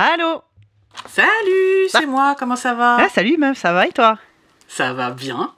Allô 0.00 0.42
Salut, 1.08 1.88
c'est 1.88 2.02
Bah. 2.02 2.06
moi, 2.06 2.36
comment 2.38 2.54
ça 2.54 2.72
va 2.74 2.98
Ah, 3.00 3.08
salut 3.08 3.36
meuf, 3.36 3.58
ça 3.58 3.72
va 3.72 3.86
et 3.88 3.90
toi 3.92 4.16
Ça 4.68 4.92
va 4.92 5.10
bien. 5.10 5.52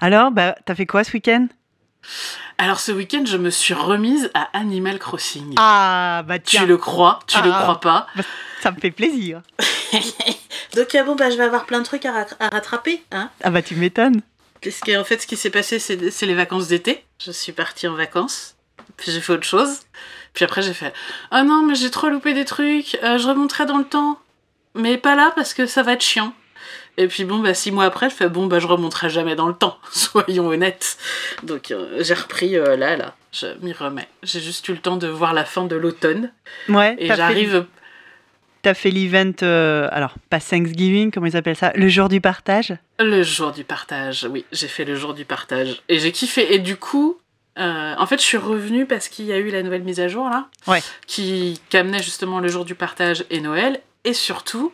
Alors, 0.00 0.30
bah, 0.30 0.54
t'as 0.64 0.76
fait 0.76 0.86
quoi 0.86 1.02
ce 1.02 1.10
week-end 1.12 1.48
Alors 2.58 2.78
ce 2.78 2.92
week-end, 2.92 3.24
je 3.26 3.36
me 3.36 3.50
suis 3.50 3.74
remise 3.74 4.30
à 4.34 4.48
Animal 4.56 5.00
Crossing. 5.00 5.54
Ah, 5.58 6.22
bah 6.24 6.38
tu 6.38 6.56
tiens, 6.56 6.66
le 6.66 6.76
crois? 6.76 7.18
Tu 7.26 7.36
le 7.42 7.50
crois 7.50 7.80
pas? 7.80 8.06
Ça 8.62 8.70
me 8.70 8.78
fait 8.78 8.92
plaisir. 8.92 9.42
Donc 10.76 10.94
ah 10.94 11.02
bon, 11.02 11.16
bah, 11.16 11.28
je 11.30 11.36
vais 11.36 11.42
avoir 11.44 11.66
plein 11.66 11.80
de 11.80 11.84
trucs 11.84 12.06
à, 12.06 12.12
rat- 12.12 12.36
à 12.38 12.48
rattraper. 12.48 13.02
Hein 13.10 13.30
Ah 13.42 13.50
bah 13.50 13.60
tu 13.62 13.74
m'étonnes. 13.74 14.22
Parce 14.62 14.78
qu'en 14.80 15.02
fait, 15.02 15.18
ce 15.22 15.26
qui 15.26 15.36
s'est 15.36 15.50
passé, 15.50 15.80
c'est 15.80 16.10
c'est 16.12 16.26
les 16.26 16.34
vacances 16.34 16.68
d'été. 16.68 17.04
Je 17.24 17.32
suis 17.32 17.50
partie 17.52 17.88
en 17.88 17.94
vacances. 17.94 18.54
Puis 18.96 19.10
j'ai 19.10 19.20
fait 19.20 19.32
autre 19.32 19.44
chose. 19.46 19.80
Puis 20.34 20.44
après, 20.44 20.62
j'ai 20.62 20.74
fait 20.74 20.92
Ah 21.30 21.42
non, 21.42 21.62
mais 21.66 21.74
j'ai 21.74 21.90
trop 21.90 22.08
loupé 22.08 22.32
des 22.34 22.44
trucs. 22.44 22.98
euh, 23.02 23.18
je 23.18 23.26
remonterai 23.28 23.66
dans 23.66 23.78
le 23.78 23.84
temps. 23.84 24.18
Mais 24.74 24.96
pas 24.98 25.16
là 25.16 25.32
parce 25.34 25.52
que 25.54 25.66
ça 25.66 25.82
va 25.82 25.92
être 25.94 26.02
chiant. 26.02 26.32
Et 26.96 27.06
puis 27.08 27.24
bon, 27.24 27.38
bah 27.38 27.54
six 27.54 27.70
mois 27.72 27.84
après, 27.84 28.10
je 28.10 28.14
fais 28.14 28.28
Bon, 28.28 28.46
bah 28.46 28.58
je 28.58 28.66
remonterai 28.66 29.10
jamais 29.10 29.34
dans 29.34 29.48
le 29.48 29.54
temps. 29.54 29.78
Soyons 29.90 30.46
honnêtes. 30.48 30.98
Donc 31.42 31.70
euh, 31.70 31.96
j'ai 32.02 32.14
repris 32.14 32.56
euh, 32.56 32.76
là, 32.76 32.96
là. 32.96 33.14
Je 33.32 33.46
m'y 33.62 33.72
remets. 33.72 34.08
J'ai 34.22 34.40
juste 34.40 34.68
eu 34.68 34.72
le 34.72 34.78
temps 34.78 34.96
de 34.96 35.06
voir 35.08 35.32
la 35.32 35.44
fin 35.44 35.64
de 35.64 35.76
l'automne. 35.76 36.32
Ouais, 36.68 36.96
Et 36.98 37.06
j'arrive. 37.08 37.64
t'as 38.62 38.74
fait 38.74 38.90
l'event, 38.90 39.32
euh, 39.42 39.88
alors 39.92 40.14
pas 40.28 40.40
Thanksgiving, 40.40 41.10
comment 41.12 41.26
ils 41.26 41.36
appellent 41.36 41.56
ça? 41.56 41.72
Le 41.74 41.88
jour 41.88 42.08
du 42.08 42.20
partage? 42.20 42.76
Le 42.98 43.22
jour 43.22 43.52
du 43.52 43.64
partage, 43.64 44.26
oui, 44.30 44.44
j'ai 44.52 44.68
fait 44.68 44.84
le 44.84 44.94
jour 44.96 45.14
du 45.14 45.24
partage. 45.24 45.82
Et 45.88 45.98
j'ai 46.00 46.12
kiffé. 46.12 46.54
Et 46.54 46.58
du 46.58 46.76
coup, 46.76 47.18
euh, 47.58 47.94
en 47.98 48.06
fait, 48.06 48.18
je 48.20 48.24
suis 48.24 48.36
revenue 48.36 48.86
parce 48.86 49.08
qu'il 49.08 49.26
y 49.26 49.32
a 49.32 49.38
eu 49.38 49.50
la 49.50 49.62
nouvelle 49.62 49.82
mise 49.82 50.00
à 50.00 50.08
jour, 50.08 50.28
là. 50.30 50.48
Ouais. 50.66 50.82
Qui, 51.06 51.60
qui 51.68 51.76
amenait 51.76 52.02
justement 52.02 52.40
le 52.40 52.48
jour 52.48 52.64
du 52.64 52.74
partage 52.74 53.24
et 53.30 53.40
Noël. 53.40 53.80
Et 54.04 54.14
surtout, 54.14 54.72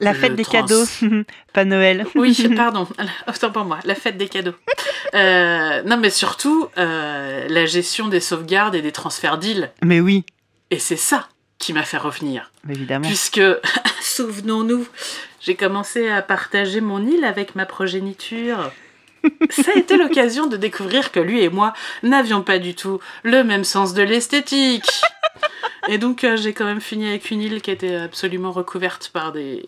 La 0.00 0.14
fête 0.14 0.34
des 0.34 0.42
trans. 0.42 0.62
cadeaux, 0.62 0.84
pas 1.52 1.64
Noël. 1.64 2.06
oui, 2.14 2.36
pardon, 2.56 2.88
autant 3.28 3.50
pour 3.52 3.64
moi, 3.64 3.78
la 3.84 3.94
fête 3.94 4.16
des 4.16 4.28
cadeaux. 4.28 4.54
Euh, 5.14 5.82
non, 5.84 5.96
mais 5.96 6.10
surtout, 6.10 6.68
euh, 6.78 7.46
la 7.48 7.66
gestion 7.66 8.08
des 8.08 8.20
sauvegardes 8.20 8.74
et 8.74 8.82
des 8.82 8.90
transferts 8.92 9.38
d'îles. 9.38 9.70
Mais 9.82 10.00
oui, 10.00 10.24
Et 10.70 10.78
c'est 10.80 10.96
ça 10.96 11.28
qui 11.58 11.72
m'a 11.72 11.84
fait 11.84 11.98
revenir. 11.98 12.50
évidemment. 12.68 13.06
Puisque, 13.06 13.40
souvenons-nous, 14.00 14.86
j'ai 15.40 15.54
commencé 15.54 16.08
à 16.08 16.20
partager 16.22 16.80
mon 16.80 17.06
île 17.06 17.24
avec 17.24 17.54
ma 17.54 17.64
progéniture. 17.66 18.72
Ça 19.50 19.72
a 19.74 19.78
été 19.78 19.96
l'occasion 19.96 20.46
de 20.46 20.56
découvrir 20.56 21.12
que 21.12 21.20
lui 21.20 21.42
et 21.42 21.48
moi 21.48 21.72
n'avions 22.02 22.42
pas 22.42 22.58
du 22.58 22.74
tout 22.74 23.00
le 23.22 23.42
même 23.44 23.64
sens 23.64 23.94
de 23.94 24.02
l'esthétique. 24.02 24.90
Et 25.88 25.98
donc 25.98 26.24
euh, 26.24 26.36
j'ai 26.36 26.52
quand 26.52 26.64
même 26.64 26.80
fini 26.80 27.06
avec 27.08 27.30
une 27.30 27.42
île 27.42 27.60
qui 27.60 27.70
était 27.70 27.96
absolument 27.96 28.52
recouverte 28.52 29.10
par 29.12 29.32
des, 29.32 29.64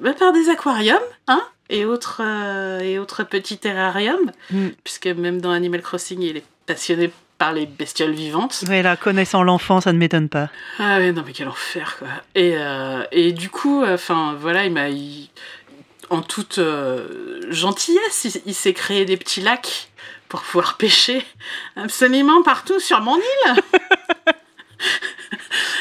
bah, 0.00 0.12
par 0.18 0.32
des 0.32 0.48
aquariums, 0.48 0.98
hein, 1.28 1.40
et 1.70 1.84
autres 1.84 2.20
euh, 2.24 2.80
et 2.80 2.98
autres 2.98 3.22
petits 3.24 3.58
terrariums, 3.58 4.32
Mm. 4.50 4.68
puisque 4.82 5.06
même 5.06 5.40
dans 5.40 5.50
Animal 5.50 5.82
Crossing 5.82 6.20
il 6.20 6.36
est 6.38 6.44
passionné 6.66 7.10
par 7.38 7.52
les 7.52 7.66
bestioles 7.66 8.12
vivantes. 8.12 8.64
Ouais, 8.66 8.82
là, 8.82 8.96
connaissant 8.96 9.42
l'enfant, 9.42 9.80
ça 9.82 9.92
ne 9.92 9.98
m'étonne 9.98 10.28
pas. 10.30 10.48
Ah 10.78 10.96
ouais, 10.98 11.12
non 11.12 11.22
mais 11.26 11.32
quel 11.32 11.48
enfer 11.48 11.96
quoi. 11.98 12.08
Et, 12.34 12.54
euh, 12.56 13.04
et 13.12 13.32
du 13.32 13.50
coup, 13.50 13.84
enfin 13.84 14.34
voilà, 14.40 14.64
il 14.64 14.72
m'a... 14.72 14.88
il- 14.88 15.28
En 16.10 16.22
toute 16.22 16.58
euh, 16.58 17.40
gentillesse, 17.50 18.40
il, 18.46 18.54
s'est 18.54 18.72
créé 18.72 19.04
des 19.04 19.16
petits 19.16 19.40
lacs 19.40 19.90
pour 20.28 20.40
pouvoir 20.42 20.76
pêcher 20.78 21.24
absolument 21.76 22.42
partout 22.42 22.80
sur 22.80 23.00
mon 23.00 23.16
île. 23.16 23.54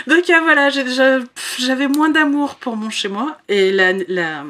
Donc 0.08 0.30
ah, 0.30 0.40
voilà, 0.42 0.70
j'avais 0.70 1.88
moins 1.88 2.10
d'amour 2.10 2.56
pour 2.56 2.76
mon 2.76 2.90
chez 2.90 3.08
moi. 3.08 3.38
Et 3.48 3.72
la, 3.72 3.94
la, 4.08 4.44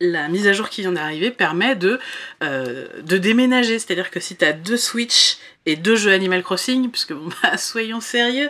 la 0.00 0.28
mise 0.28 0.46
à 0.46 0.52
jour 0.52 0.68
qui 0.70 0.80
vient 0.80 0.92
d'arriver 0.92 1.30
permet 1.30 1.76
de, 1.76 1.98
euh, 2.42 2.86
déménager. 3.02 3.78
C'est-à-dire 3.78 4.10
que 4.10 4.20
si 4.20 4.36
tu 4.36 4.44
as 4.44 4.52
deux 4.52 4.76
Switch 4.76 5.38
et 5.66 5.76
deux 5.76 5.96
jeux 5.96 6.12
Animal 6.12 6.42
Crossing, 6.42 6.90
puisque 6.90 7.12
bah, 7.42 7.56
soyons 7.58 8.00
sérieux, 8.00 8.48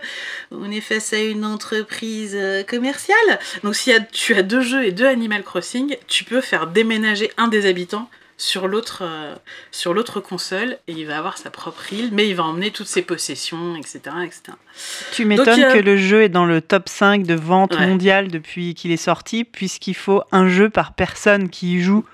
on 0.51 0.71
est 0.71 0.81
face 0.81 1.13
à 1.13 1.19
une 1.19 1.45
entreprise 1.45 2.37
euh, 2.37 2.63
commerciale. 2.63 3.39
Donc 3.65 3.75
si 3.75 3.93
tu 4.13 4.35
as 4.35 4.43
deux 4.43 4.61
jeux 4.61 4.85
et 4.85 4.93
deux 4.93 5.07
Animal 5.07 5.43
Crossing, 5.43 5.97
tu 6.07 6.25
peux 6.25 6.41
faire 6.41 6.69
déménager 6.69 7.31
un 7.37 7.49
des 7.49 7.67
habitants 7.67 8.09
sur 8.41 8.69
l'autre 8.69 9.03
euh, 9.03 9.35
sur 9.71 9.93
l'autre 9.93 10.19
console 10.21 10.79
et 10.89 10.93
il 10.93 11.07
va 11.07 11.19
avoir 11.19 11.37
sa 11.37 11.51
propre 11.51 11.93
île, 11.93 12.09
mais 12.13 12.27
il 12.27 12.35
va 12.35 12.45
emmener 12.45 12.71
toutes 12.71 12.87
ses 12.87 13.03
possessions, 13.03 13.77
etc. 13.77 14.01
etc. 14.25 14.43
Tu 15.13 15.27
m'étonnes 15.27 15.63
euh, 15.63 15.75
que 15.75 15.79
le 15.79 15.99
jeu 15.99 16.23
est 16.23 16.31
dans 16.31 16.47
le 16.47 16.63
top 16.63 16.89
5 16.89 17.25
de 17.25 17.35
vente 17.35 17.75
Ouais. 17.75 17.87
mondiale 17.87 18.29
depuis 18.29 18.75
qu'il 18.75 18.93
est 18.93 18.97
sorti, 18.97 19.45
puisqu'il 19.45 19.95
faut 19.95 20.23
un 20.33 20.49
jeu 20.49 20.71
par 20.71 20.95
personne 20.95 21.51
qui 21.51 21.75
y 21.77 21.81
joue. 21.83 22.05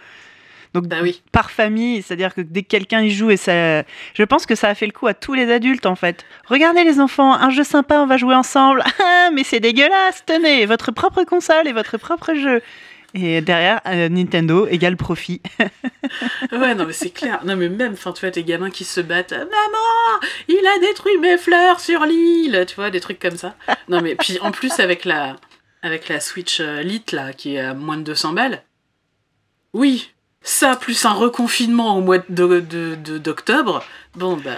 Donc, 0.75 0.89
Bah 0.89 0.97
oui. 1.01 1.23
par 1.33 1.51
famille, 1.53 2.03
c'est-à-dire 2.03 2.35
que 2.35 2.41
dès 2.41 2.63
que 2.63 2.69
quelqu'un 2.69 3.01
y 3.03 3.11
joue, 3.11 3.31
et 3.31 3.37
ça, 3.39 3.83
je 4.15 4.23
pense 4.25 4.45
que 4.47 4.55
ça 4.57 4.69
a 4.69 4.75
fait 4.75 4.85
le 4.87 4.93
coup 4.93 5.07
à 5.07 5.15
tous 5.15 5.33
les 5.33 5.51
adultes 5.51 5.87
en 5.87 5.95
fait. 5.95 6.25
Regardez 6.47 6.83
les 6.85 6.99
enfants, 7.01 7.33
un 7.35 7.51
jeu 7.51 7.63
sympa, 7.65 8.01
on 8.01 8.07
va 8.07 8.17
jouer 8.17 8.35
ensemble. 8.35 8.83
Ah, 9.01 9.31
mais 9.33 9.45
c'est 9.45 9.61
dégueulasse, 9.61 10.25
tenez, 10.27 10.67
votre 10.67 10.91
propre 10.91 11.23
console 11.25 11.67
et 11.69 11.73
votre 11.73 11.97
propre 11.99 12.35
jeu. 12.35 12.61
Et 13.19 13.41
derrière, 13.41 13.81
euh, 13.87 14.09
Nintendo 14.11 14.67
égale 14.67 14.97
profit. 14.97 15.41
Ouais, 16.53 16.75
non, 16.75 16.87
mais 16.87 16.93
c'est 16.93 17.11
clair. 17.11 17.41
Non, 17.45 17.57
mais 17.57 17.69
même, 17.69 17.97
tu 18.13 18.21
vois, 18.21 18.31
tes 18.31 18.45
gamins 18.45 18.71
qui 18.71 18.85
se 18.85 19.01
battent. 19.01 19.33
Maman, 19.33 20.21
il 20.49 20.65
a 20.67 20.79
détruit 20.81 21.19
mes 21.19 21.37
fleurs 21.37 21.81
sur 21.81 22.05
l'île. 22.07 22.65
Tu 22.69 22.77
vois, 22.77 22.91
des 22.91 23.01
trucs 23.01 23.19
comme 23.19 23.37
ça. 23.37 23.57
Non, 23.89 24.01
mais 24.01 24.15
puis 24.15 24.39
en 24.41 24.53
plus, 24.53 24.79
avec 24.79 25.05
la, 25.05 25.37
Switch 26.21 26.61
euh, 26.61 26.83
Lite, 26.83 27.13
là, 27.13 27.33
qui 27.33 27.57
est 27.57 27.61
à 27.61 27.75
moins 27.75 27.97
de 27.97 28.03
200 28.03 28.33
balles. 28.35 28.63
Oui, 29.73 30.11
ça, 30.43 30.77
plus 30.77 31.05
un 31.05 31.13
reconfinement 31.13 31.97
au 31.99 32.01
mois 32.01 32.19
de- 32.61 32.61
de- 32.61 33.19
d'octobre. 33.19 33.85
Bon, 34.17 34.37
bah, 34.37 34.51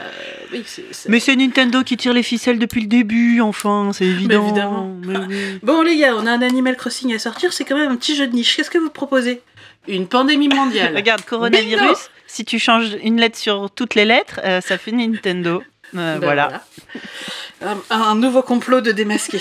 oui, 0.53 0.63
c'est. 0.67 1.09
Mais 1.09 1.21
c'est 1.21 1.37
Nintendo 1.37 1.83
qui 1.83 1.97
tire 1.97 2.13
les 2.13 2.23
ficelles 2.23 2.59
depuis 2.59 2.81
le 2.81 2.87
début, 2.87 3.41
enfin, 3.41 3.91
c'est 3.93 4.07
évident. 4.07 4.45
évidemment. 4.47 4.97
Mais 5.05 5.19
oui. 5.19 5.59
Bon, 5.63 5.83
les 5.83 5.97
gars, 5.99 6.15
on 6.17 6.27
a 6.27 6.33
un 6.33 6.43
Animal 6.43 6.77
Crossing 6.77 7.15
à 7.15 7.19
sortir. 7.19 7.53
C'est 7.53 7.65
quand 7.65 7.77
même 7.77 7.91
un 7.91 7.97
petit 7.97 8.17
jeu 8.17 8.27
de 8.27 8.33
niche. 8.35 8.57
Qu'est-ce 8.57 8.71
que 8.71 8.79
vous 8.79 8.91
proposez? 8.91 9.43
Une 9.87 10.07
pandémie 10.07 10.49
mondiale. 10.49 10.95
Regarde, 10.97 11.23
coronavirus, 11.25 11.81
Bingo 11.81 11.99
si 12.27 12.45
tu 12.45 12.59
changes 12.59 12.97
une 13.03 13.19
lettre 13.19 13.39
sur 13.39 13.71
toutes 13.71 13.95
les 13.95 14.05
lettres, 14.05 14.41
euh, 14.45 14.61
ça 14.61 14.79
fait 14.79 14.93
Nintendo. 14.93 15.63
Euh, 15.97 16.19
Ben 16.19 16.19
voilà. 16.19 16.63
voilà. 17.61 17.77
Un, 17.91 17.97
un 18.11 18.15
nouveau 18.15 18.43
complot 18.43 18.81
de 18.83 18.93
démasquer. 18.93 19.41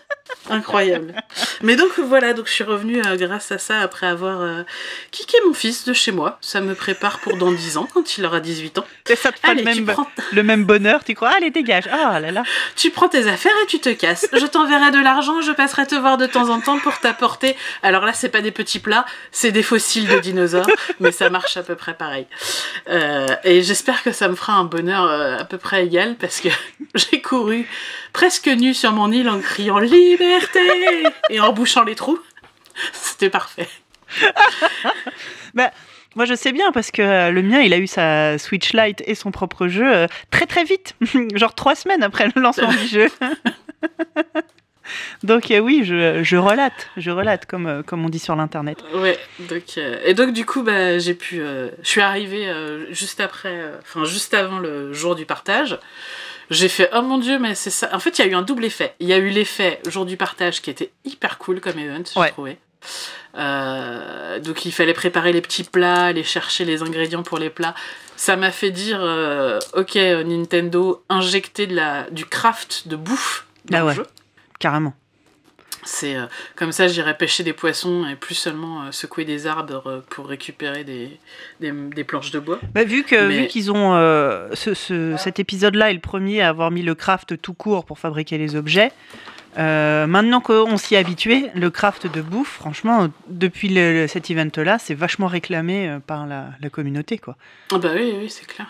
Incroyable. 0.50 1.14
Mais 1.62 1.76
donc 1.76 1.98
voilà, 1.98 2.32
donc 2.32 2.46
je 2.46 2.52
suis 2.52 2.64
revenue 2.64 3.00
euh, 3.06 3.16
grâce 3.16 3.52
à 3.52 3.58
ça 3.58 3.80
après 3.80 4.06
avoir 4.06 4.40
euh, 4.40 4.62
kické 5.10 5.38
mon 5.46 5.54
fils 5.54 5.84
de 5.84 5.92
chez 5.92 6.12
moi. 6.12 6.38
Ça 6.40 6.60
me 6.60 6.74
prépare 6.74 7.20
pour 7.20 7.36
dans 7.36 7.52
10 7.52 7.76
ans 7.76 7.88
quand 7.92 8.18
il 8.18 8.26
aura 8.26 8.40
18 8.40 8.78
ans. 8.78 8.84
Et 9.08 9.16
ça 9.16 9.30
Allez, 9.42 9.62
le, 9.62 9.64
même, 9.64 9.86
prends, 9.86 10.08
le 10.32 10.42
même 10.42 10.64
bonheur, 10.64 11.04
tu 11.04 11.14
crois? 11.14 11.30
Allez, 11.30 11.50
dégage. 11.50 11.84
Ah 11.90 12.20
là 12.20 12.30
là. 12.30 12.42
tu 12.76 12.90
prends 12.90 13.08
tes 13.08 13.26
affaires 13.26 13.52
et 13.62 13.66
tu 13.66 13.80
te 13.80 13.88
casses. 13.90 14.26
Je 14.32 14.46
t'enverrai 14.46 14.90
de 14.90 15.02
l'argent, 15.02 15.40
je 15.40 15.52
passerai 15.52 15.86
te 15.86 15.94
voir 15.94 16.16
de 16.16 16.26
temps 16.26 16.48
en 16.50 16.60
temps 16.60 16.78
pour 16.78 16.98
t'apporter. 16.98 17.56
Alors 17.82 18.04
là, 18.04 18.12
c'est 18.12 18.28
pas 18.28 18.40
des 18.40 18.50
petits 18.50 18.78
plats, 18.78 19.04
c'est 19.30 19.52
des 19.52 19.62
fossiles 19.62 20.08
de 20.08 20.18
dinosaures, 20.18 20.70
mais 21.00 21.12
ça 21.12 21.30
marche 21.30 21.56
à 21.56 21.62
peu 21.62 21.74
près 21.74 21.94
pareil. 21.94 22.26
Euh, 22.88 23.26
et 23.44 23.62
j'espère 23.62 24.02
que 24.02 24.12
ça 24.12 24.28
me 24.28 24.34
fera 24.34 24.54
un 24.54 24.64
bonheur 24.64 25.04
euh, 25.04 25.38
à 25.38 25.44
peu 25.44 25.58
près 25.58 25.84
égal 25.84 26.16
parce 26.18 26.40
que 26.40 26.48
j'ai 26.94 27.20
couru 27.20 27.68
presque 28.12 28.48
nu 28.48 28.74
sur 28.74 28.92
mon 28.92 29.10
île 29.10 29.28
en 29.28 29.40
criant 29.40 29.78
liberté 29.78 30.60
et 31.30 31.40
en 31.40 31.52
bouchant 31.52 31.84
les 31.84 31.94
trous. 31.94 32.18
C'était 32.92 33.30
parfait. 33.30 33.68
Moi, 35.54 36.26
je 36.26 36.34
sais 36.34 36.52
bien 36.52 36.72
parce 36.72 36.90
que 36.90 37.00
euh, 37.00 37.30
le 37.30 37.40
mien, 37.42 37.60
il 37.60 37.72
a 37.72 37.78
eu 37.78 37.86
sa 37.86 38.36
Switch 38.36 38.74
Lite 38.74 39.02
et 39.06 39.14
son 39.14 39.30
propre 39.30 39.66
jeu 39.66 39.90
euh, 39.90 40.06
très 40.30 40.44
très 40.44 40.64
vite, 40.64 40.94
genre 41.34 41.54
trois 41.54 41.74
semaines 41.74 42.02
après 42.02 42.28
le 42.34 42.42
lancement 42.42 42.70
du 42.70 42.86
jeu. 42.86 43.08
Donc 45.22 45.50
euh, 45.50 45.58
oui, 45.58 45.82
je, 45.84 46.22
je 46.22 46.36
relate, 46.36 46.88
je 46.96 47.10
relate 47.10 47.46
comme, 47.46 47.66
euh, 47.66 47.82
comme 47.82 48.04
on 48.04 48.08
dit 48.08 48.18
sur 48.18 48.36
l'internet. 48.36 48.78
Ouais, 48.94 49.18
donc, 49.38 49.62
euh, 49.78 49.98
et 50.04 50.14
donc 50.14 50.32
du 50.32 50.44
coup, 50.44 50.62
bah, 50.62 50.98
j'ai 50.98 51.14
pu. 51.14 51.36
je 51.36 51.88
suis 51.88 52.00
arrivée 52.00 52.52
juste 52.90 53.20
après, 53.20 53.62
enfin 53.80 54.04
juste 54.04 54.34
avant 54.34 54.58
le 54.58 54.92
jour 54.92 55.14
du 55.14 55.26
partage. 55.26 55.78
J'ai 56.50 56.68
fait 56.68 56.90
oh 56.94 57.02
mon 57.02 57.18
dieu, 57.18 57.38
mais 57.38 57.54
c'est 57.54 57.70
ça. 57.70 57.88
En 57.94 57.98
fait, 57.98 58.18
il 58.18 58.24
y 58.26 58.28
a 58.28 58.30
eu 58.30 58.34
un 58.34 58.42
double 58.42 58.64
effet. 58.64 58.94
Il 59.00 59.08
y 59.08 59.12
a 59.12 59.18
eu 59.18 59.28
l'effet 59.30 59.80
jour 59.88 60.04
du 60.06 60.16
partage 60.16 60.60
qui 60.62 60.70
était 60.70 60.90
hyper 61.04 61.38
cool 61.38 61.60
comme 61.60 61.78
event, 61.78 62.02
Ouais. 62.16 62.26
j'ai 62.26 62.32
trouvé. 62.32 62.58
Euh, 63.36 64.38
donc 64.40 64.64
il 64.66 64.72
fallait 64.72 64.92
préparer 64.92 65.32
les 65.32 65.40
petits 65.40 65.64
plats, 65.64 66.06
aller 66.06 66.24
chercher 66.24 66.64
les 66.64 66.82
ingrédients 66.82 67.22
pour 67.22 67.38
les 67.38 67.48
plats. 67.50 67.74
Ça 68.16 68.36
m'a 68.36 68.50
fait 68.50 68.70
dire 68.70 68.98
euh, 69.00 69.58
ok 69.74 69.96
euh, 69.96 70.22
Nintendo 70.24 71.02
injecter 71.08 71.66
de 71.66 71.74
la 71.74 72.10
du 72.10 72.26
craft 72.26 72.88
de 72.88 72.96
bouffe 72.96 73.46
dans 73.66 73.78
Ah 73.78 73.80
le 73.80 73.86
ouais. 73.86 73.94
jeu. 73.94 74.06
Carrément. 74.58 74.94
C'est 75.84 76.14
euh, 76.16 76.26
comme 76.54 76.70
ça, 76.70 76.86
j'irai 76.86 77.16
pêcher 77.16 77.42
des 77.42 77.52
poissons 77.52 78.06
et 78.06 78.14
plus 78.14 78.34
seulement 78.36 78.82
euh, 78.84 78.92
secouer 78.92 79.24
des 79.24 79.46
arbres 79.48 79.82
euh, 79.86 80.00
pour 80.10 80.26
récupérer 80.28 80.84
des, 80.84 81.18
des, 81.60 81.72
des 81.72 82.04
planches 82.04 82.30
de 82.30 82.38
bois. 82.38 82.60
Bah, 82.74 82.84
vu 82.84 83.02
que 83.02 83.26
Mais- 83.28 83.38
vu 83.42 83.46
qu'ils 83.48 83.72
ont 83.72 83.92
ce, 84.54 84.74
ce- 84.74 85.16
cet 85.16 85.40
épisode-là 85.40 85.90
est 85.90 85.94
le 85.94 86.00
premier 86.00 86.40
à 86.40 86.48
avoir 86.48 86.70
mis 86.70 86.82
le 86.82 86.94
craft 86.94 87.40
tout 87.42 87.54
court 87.54 87.84
pour 87.84 87.98
fabriquer 87.98 88.38
les 88.38 88.54
objets, 88.56 88.92
maintenant 89.56 90.40
qu'on 90.40 90.76
s'y 90.76 90.94
est 90.94 90.98
habitué, 90.98 91.50
le 91.54 91.70
craft 91.70 92.06
de 92.06 92.22
bouffe, 92.22 92.52
franchement, 92.52 93.08
depuis 93.28 93.68
le- 93.68 94.06
cet 94.06 94.30
event-là, 94.30 94.78
c'est 94.78 94.94
vachement 94.94 95.26
réclamé 95.26 95.98
par 96.06 96.26
la, 96.26 96.50
la 96.60 96.70
communauté, 96.70 97.18
quoi. 97.18 97.36
Ah 97.72 97.78
bah 97.78 97.90
oui, 97.94 98.14
oui, 98.18 98.30
c'est 98.30 98.46
clair. 98.46 98.68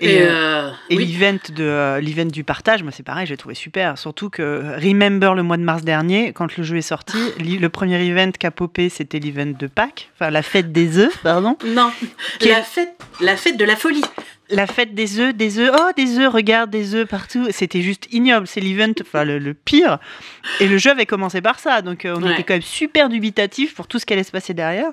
Et, 0.00 0.16
Et, 0.16 0.22
euh, 0.22 0.26
euh, 0.30 0.70
Et 0.90 0.96
oui. 0.96 1.06
l'event 1.06 1.38
de 1.54 1.62
euh, 1.64 2.00
l'event 2.00 2.24
du 2.30 2.42
partage, 2.42 2.82
moi 2.82 2.90
c'est 2.92 3.02
pareil, 3.04 3.26
j'ai 3.26 3.36
trouvé 3.36 3.54
super. 3.54 3.96
Surtout 3.96 4.28
que 4.28 4.74
Remember 4.84 5.34
le 5.34 5.42
mois 5.44 5.56
de 5.56 5.62
mars 5.62 5.82
dernier, 5.84 6.32
quand 6.32 6.56
le 6.56 6.64
jeu 6.64 6.76
est 6.76 6.82
sorti, 6.82 7.16
le 7.38 7.68
premier 7.68 8.04
event 8.04 8.32
qu'a 8.32 8.50
popé, 8.50 8.88
c'était 8.88 9.20
l'event 9.20 9.52
de 9.56 9.66
Pâques, 9.68 10.10
enfin 10.16 10.30
la 10.30 10.42
fête 10.42 10.72
des 10.72 10.98
œufs, 10.98 11.16
pardon. 11.22 11.56
Non, 11.64 11.90
Qui 12.40 12.48
la 12.48 12.58
est- 12.58 12.62
fête, 12.64 12.94
la 13.20 13.36
fête 13.36 13.56
de 13.56 13.64
la 13.64 13.76
folie. 13.76 14.02
La 14.50 14.66
fête 14.66 14.94
des 14.94 15.18
œufs, 15.20 15.34
des 15.34 15.58
œufs, 15.58 15.70
oh 15.74 15.90
des 15.96 16.18
œufs, 16.18 16.30
regarde 16.32 16.68
des 16.70 16.94
œufs 16.94 17.08
partout. 17.08 17.46
C'était 17.50 17.80
juste 17.80 18.08
ignoble, 18.12 18.46
c'est 18.46 18.60
l'event, 18.60 18.92
enfin 19.00 19.24
le, 19.24 19.38
le 19.38 19.54
pire. 19.54 19.98
Et 20.60 20.68
le 20.68 20.76
jeu 20.76 20.90
avait 20.90 21.06
commencé 21.06 21.40
par 21.40 21.58
ça, 21.58 21.80
donc 21.80 22.04
euh, 22.04 22.14
on 22.16 22.22
Ouais. 22.22 22.34
était 22.34 22.42
quand 22.42 22.52
même 22.54 22.60
super 22.62 23.08
dubitatif 23.08 23.74
pour 23.74 23.86
tout 23.86 23.98
ce 23.98 24.04
qui 24.04 24.12
allait 24.12 24.22
se 24.22 24.32
passer 24.32 24.52
derrière. 24.52 24.90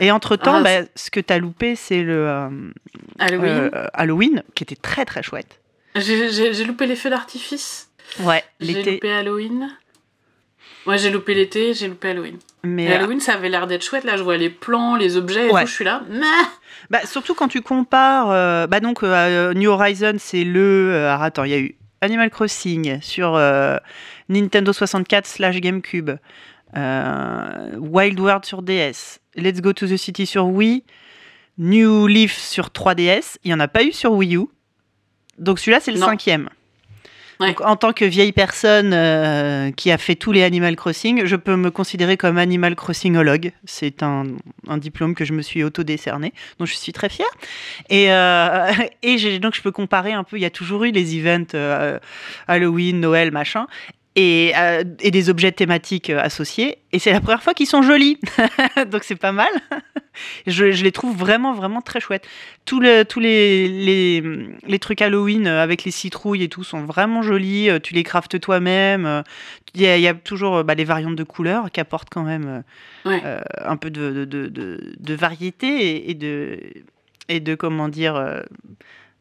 Et 0.00 0.10
entre 0.10 0.34
temps, 0.34 0.56
Ah, 0.56 0.62
bah, 0.62 0.86
ce 0.96 1.10
que 1.12 1.20
t'as 1.20 1.38
loupé, 1.38 1.76
c'est 1.76 2.02
le 2.02 2.26
euh, 2.26 2.48
Halloween. 3.20 3.70
euh, 3.72 3.86
Halloween, 3.94 4.42
qui 4.56 4.64
était 4.64 4.74
très 4.76 5.04
très 5.04 5.22
chouette. 5.22 5.60
J'ai- 5.94 6.64
loupé 6.64 6.86
les 6.86 6.96
feux 6.96 7.10
d'artifice. 7.10 7.90
Ouais, 8.20 8.42
J'ai 8.60 8.82
loupé 8.82 9.12
Halloween. 9.12 9.70
Moi, 10.88 10.96
j'ai 10.96 11.10
loupé 11.10 11.34
l'été, 11.34 11.74
j'ai 11.74 11.86
loupé 11.86 12.08
Halloween. 12.08 12.38
Mais 12.64 12.86
Et 12.86 12.92
euh, 12.92 12.94
Halloween, 12.96 13.20
ça 13.20 13.34
avait 13.34 13.50
l'air 13.50 13.66
d'être 13.66 13.84
chouette. 13.84 14.04
Là, 14.04 14.16
je 14.16 14.22
vois 14.22 14.38
les 14.38 14.48
plans, 14.48 14.96
les 14.96 15.18
objets 15.18 15.48
et 15.48 15.52
Ouais. 15.52 15.60
tout. 15.60 15.66
Je 15.68 15.74
suis 15.74 15.84
là. 15.84 16.02
Bah, 16.88 17.00
surtout 17.04 17.34
quand 17.34 17.48
tu 17.48 17.60
compares. 17.60 18.30
euh, 18.30 18.66
bah 18.66 18.80
donc, 18.80 19.02
euh, 19.02 19.52
New 19.52 19.68
Horizon, 19.70 20.14
c'est 20.18 20.44
le. 20.44 20.90
euh, 20.94 21.14
attends, 21.18 21.44
il 21.44 21.50
y 21.50 21.54
a 21.54 21.58
eu 21.58 21.76
Animal 22.00 22.30
Crossing 22.30 23.02
sur 23.02 23.34
euh, 23.36 23.76
Nintendo 24.30 24.72
64 24.72 25.26
slash 25.26 25.60
GameCube, 25.60 26.12
euh, 26.74 27.70
Wild 27.76 28.18
World 28.18 28.46
sur 28.46 28.62
DS, 28.62 29.18
Let's 29.36 29.60
Go 29.60 29.74
to 29.74 29.86
the 29.86 29.98
City 29.98 30.24
sur 30.24 30.46
Wii, 30.46 30.84
New 31.58 32.06
Leaf 32.06 32.38
sur 32.38 32.68
3DS. 32.68 33.36
Il 33.44 33.48
n'y 33.48 33.54
en 33.54 33.60
a 33.60 33.68
pas 33.68 33.82
eu 33.84 33.92
sur 33.92 34.12
Wii 34.12 34.36
U. 34.36 34.46
Donc, 35.38 35.58
celui-là, 35.58 35.80
c'est 35.80 35.92
le 35.92 35.98
Non. 35.98 36.06
cinquième. 36.06 36.48
En 37.40 37.76
tant 37.76 37.92
que 37.92 38.04
vieille 38.04 38.32
personne 38.32 38.92
euh, 38.92 39.70
qui 39.70 39.92
a 39.92 39.98
fait 39.98 40.16
tous 40.16 40.32
les 40.32 40.42
Animal 40.42 40.74
Crossing, 40.74 41.24
je 41.24 41.36
peux 41.36 41.54
me 41.54 41.70
considérer 41.70 42.16
comme 42.16 42.36
Animal 42.36 42.74
Crossingologue. 42.74 43.52
C'est 43.64 44.02
un, 44.02 44.24
diplôme 44.76 45.14
que 45.14 45.24
je 45.24 45.32
me 45.32 45.42
suis 45.42 45.62
auto-décerné, 45.62 46.32
dont 46.58 46.66
je 46.66 46.74
suis 46.74 46.92
très 46.92 47.08
fière. 47.08 47.30
Et, 47.90 48.12
euh, 48.12 48.72
donc, 49.40 49.54
je 49.54 49.62
peux 49.62 49.70
comparer 49.70 50.12
un 50.12 50.24
peu. 50.24 50.36
Il 50.36 50.42
y 50.42 50.46
a 50.46 50.50
toujours 50.50 50.82
eu 50.82 50.90
les 50.90 51.16
events 51.16 51.54
euh, 51.54 52.00
Halloween, 52.48 52.98
Noël, 52.98 53.30
machin. 53.30 53.66
Et, 54.20 54.52
euh, 54.56 54.82
et 55.00 55.12
des 55.12 55.30
objets 55.30 55.52
thématiques 55.52 56.10
euh, 56.10 56.18
associés. 56.20 56.78
Et 56.90 56.98
c'est 56.98 57.12
la 57.12 57.20
première 57.20 57.40
fois 57.42 57.54
qu'ils 57.54 57.68
sont 57.68 57.82
jolis. 57.82 58.18
donc, 58.90 59.04
c'est 59.04 59.14
pas 59.14 59.30
mal. 59.30 59.46
je, 60.48 60.72
je 60.72 60.82
les 60.82 60.90
trouve 60.90 61.16
vraiment, 61.16 61.52
vraiment 61.54 61.80
très 61.82 62.00
chouettes. 62.00 62.26
Tous, 62.64 62.80
le- 62.80 63.04
tous 63.04 63.20
les, 63.20 63.68
les, 63.68 64.22
les 64.66 64.78
trucs 64.80 65.02
Halloween 65.02 65.46
euh, 65.46 65.62
avec 65.62 65.84
les 65.84 65.92
citrouilles 65.92 66.42
et 66.42 66.48
tout 66.48 66.64
sont 66.64 66.82
vraiment 66.82 67.22
jolis. 67.22 67.68
Tu 67.84 67.94
les 67.94 68.02
craftes 68.02 68.40
toi-même. 68.40 69.22
Il 69.74 69.82
y, 69.82 69.86
a- 69.86 69.96
il 69.96 70.02
y 70.02 70.08
a 70.08 70.14
toujours 70.14 70.64
bah, 70.64 70.74
les 70.74 70.84
variantes 70.84 71.14
de 71.16 71.24
couleurs 71.24 71.70
qui 71.70 71.78
apportent 71.78 72.10
quand 72.10 72.24
même 72.24 72.64
Ouais. 73.04 73.22
euh, 73.24 73.38
un 73.64 73.76
peu 73.76 73.90
de, 73.90 74.10
de, 74.10 74.24
de, 74.24 74.46
de- 74.48 74.94
de 74.98 75.14
variété 75.14 75.68
et, 75.68 76.10
et 76.10 76.14
de, 76.14 76.58
et 77.28 77.38
de, 77.38 77.54
comment 77.54 77.88
dire, 77.88 78.16
euh, 78.16 78.40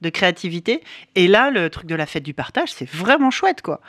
de 0.01 0.09
créativité. 0.09 0.81
Et 1.15 1.27
là, 1.27 1.51
le 1.51 1.69
truc 1.69 1.85
de 1.85 1.95
la 1.95 2.05
fête 2.07 2.23
du 2.23 2.33
partage, 2.33 2.71
c'est 2.71 2.89
vraiment 2.89 3.29
chouette, 3.29 3.61
quoi. 3.61 3.79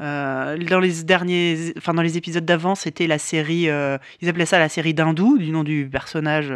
Euh, 0.00 0.58
dans 0.58 0.80
les 0.80 1.02
derniers, 1.04 1.72
enfin 1.78 1.94
dans 1.94 2.02
les 2.02 2.16
épisodes 2.16 2.44
d'avant, 2.44 2.74
c'était 2.74 3.06
la 3.06 3.18
série, 3.18 3.68
euh, 3.68 3.98
ils 4.20 4.28
appelaient 4.28 4.46
ça 4.46 4.58
la 4.58 4.68
série 4.68 4.94
d'Hindou, 4.94 5.38
du 5.38 5.50
nom 5.50 5.64
du 5.64 5.88
personnage 5.90 6.52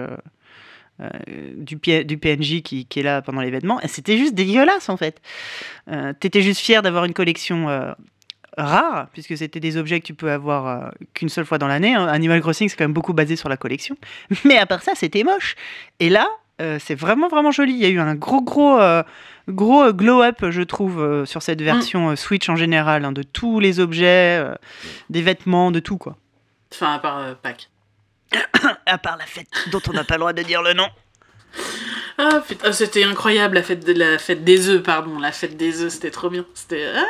euh, 1.01 1.09
du, 1.57 1.79
PNJ 1.79 2.63
qui, 2.63 2.87
est 2.95 3.03
là 3.03 3.23
pendant 3.23 3.41
l'événement. 3.41 3.81
C'était 3.87 4.19
juste 4.19 4.35
dégueulasse 4.35 4.89
en 4.89 4.97
fait. 4.97 5.21
T'étais 6.21 6.43
juste 6.43 6.61
fier 6.61 6.83
d'avoir 6.83 7.05
une 7.05 7.15
collection 7.15 7.95
rare, 8.59 9.09
puisque 9.13 9.37
c'était 9.39 9.61
des 9.61 9.79
objets 9.79 10.01
que 10.01 10.07
tu 10.07 10.15
peux 10.15 10.31
avoir 10.31 10.93
qu'une 11.15 11.31
seule 11.31 11.47
fois 11.47 11.57
dans 11.57 11.69
l'année. 11.69 11.95
hein. 11.95 12.07
Animal 12.07 12.41
Crossing, 12.43 12.69
c'est 12.69 12.77
quand 12.77 12.85
même 12.85 12.93
beaucoup 12.93 13.15
basé 13.15 13.37
sur 13.37 13.49
la 13.49 13.57
collection. 13.57 13.97
Mais 14.45 14.59
à 14.59 14.67
part 14.67 14.83
ça, 14.83 14.93
c'était 14.95 15.25
moche. 15.25 15.55
Et 16.01 16.11
là, 16.11 16.29
euh, 16.61 16.79
c'est 16.81 16.95
vraiment, 16.95 17.29
vraiment 17.29 17.51
joli. 17.51 17.73
Il 17.73 17.79
y 17.79 17.87
a 17.87 17.89
eu 17.89 18.01
un 18.01 18.15
gros, 18.15 18.43
gros, 18.43 18.79
euh, 18.79 19.03
gros 19.49 19.85
euh, 19.85 19.93
glow-up, 19.93 20.51
je 20.51 20.63
trouve, 20.63 21.01
euh, 21.01 21.25
sur 21.25 21.43
cette 21.43 21.63
version 21.63 22.15
Switch 22.17 22.49
en 22.49 22.57
général, 22.57 23.05
hein, 23.05 23.13
de 23.13 23.23
tous 23.23 23.61
les 23.61 23.81
objets, 23.81 24.45
des 25.09 25.23
vêtements, 25.23 25.71
de 25.71 25.81
tout, 25.81 25.99
quoi. 25.99 26.17
Enfin, 26.73 26.95
à 26.95 26.99
part 26.99 27.37
Pâques. 27.37 27.71
À 28.87 28.99
part 28.99 29.17
la 29.17 29.27
fête 29.27 29.49
dont 29.73 29.81
on 29.89 29.93
n'a 29.93 30.05
pas 30.05 30.15
le 30.15 30.21
droit 30.21 30.33
de 30.33 30.43
dire 30.43 30.63
le 30.63 30.73
nom. 30.73 30.89
Ah 32.23 32.43
putain, 32.47 32.71
c'était 32.73 33.05
incroyable 33.05 33.55
la 33.55 33.63
fête, 33.63 33.85
de, 33.87 33.93
la 33.95 34.19
fête 34.19 34.45
des 34.45 34.69
œufs, 34.69 34.83
pardon. 34.83 35.19
La 35.19 35.33
fête 35.33 35.57
des 35.57 35.81
œufs, 35.83 35.91
c'était 35.93 36.11
trop 36.11 36.29
bien. 36.29 36.45
C'était. 36.55 36.87
ah, 36.95 37.05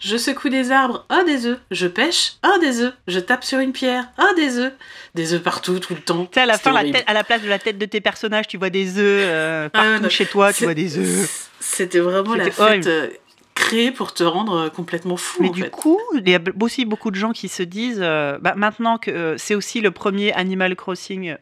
je, 0.00 0.16
secoue 0.16 0.48
des 0.48 0.72
arbres, 0.72 1.06
oh 1.10 1.22
des 1.24 1.46
œufs. 1.46 1.58
Je 1.70 1.86
pêche, 1.86 2.32
oh 2.44 2.58
des 2.60 2.80
œufs. 2.80 2.92
Je 3.06 3.20
tape 3.20 3.44
sur 3.44 3.60
une 3.60 3.72
pierre, 3.72 4.08
oh 4.18 4.34
des 4.36 4.58
œufs. 4.58 4.72
Des 5.14 5.32
œufs 5.34 5.42
partout, 5.42 5.78
tout 5.78 5.94
le 5.94 6.00
temps. 6.00 6.24
Tu 6.26 6.30
sais, 6.34 6.40
à 6.40 6.46
la 6.46 6.54
C'était 6.54 6.64
fin, 6.64 6.72
la 6.74 6.80
horrible. 6.80 6.98
tête- 6.98 7.04
à 7.06 7.12
la 7.14 7.24
place 7.24 7.42
de 7.42 7.48
la 7.48 7.58
tête 7.60 7.78
de 7.78 7.86
tes 7.86 8.00
personnages, 8.00 8.48
tu 8.48 8.56
vois 8.56 8.70
des 8.70 8.98
œufs 8.98 9.22
euh, 9.28 9.68
Ah, 9.72 9.82
partout 9.98 10.10
chez 10.10 10.26
toi, 10.26 10.52
tu 10.52 10.64
vois 10.64 10.74
des 10.74 10.98
œufs. 10.98 11.50
C'était 11.60 12.00
vraiment 12.00 12.34
la 12.34 12.50
fête 12.50 12.86
euh, 12.88 13.08
créée 13.54 13.92
pour 13.92 14.12
te 14.12 14.24
rendre 14.24 14.56
euh, 14.56 14.68
complètement 14.70 15.16
fou. 15.16 15.42
Mais 15.42 15.48
en 15.50 15.52
du 15.52 15.62
fait. 15.62 15.70
coup, 15.70 16.00
il 16.14 16.28
y 16.28 16.34
a 16.34 16.40
aussi 16.60 16.84
beaucoup 16.84 17.10
de 17.12 17.16
gens 17.16 17.32
qui 17.32 17.48
se 17.48 17.62
disent, 17.62 18.00
euh, 18.02 18.38
bah, 18.40 18.54
maintenant 18.56 18.98
que 18.98 19.36
c'est 19.38 19.54
aussi 19.54 19.80
le 19.80 19.90
premier 19.92 20.32
Animal 20.32 20.74
Crossing, 20.74 21.36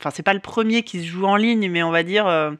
enfin 0.00 0.10
c'est 0.10 0.22
pas 0.22 0.34
le 0.34 0.40
premier 0.40 0.82
qui 0.82 1.00
se 1.02 1.06
joue 1.06 1.26
en 1.26 1.36
ligne, 1.36 1.68
mais 1.70 1.82
on 1.82 1.90
va 1.90 2.02
dire, 2.02 2.26
euh, 2.26 2.52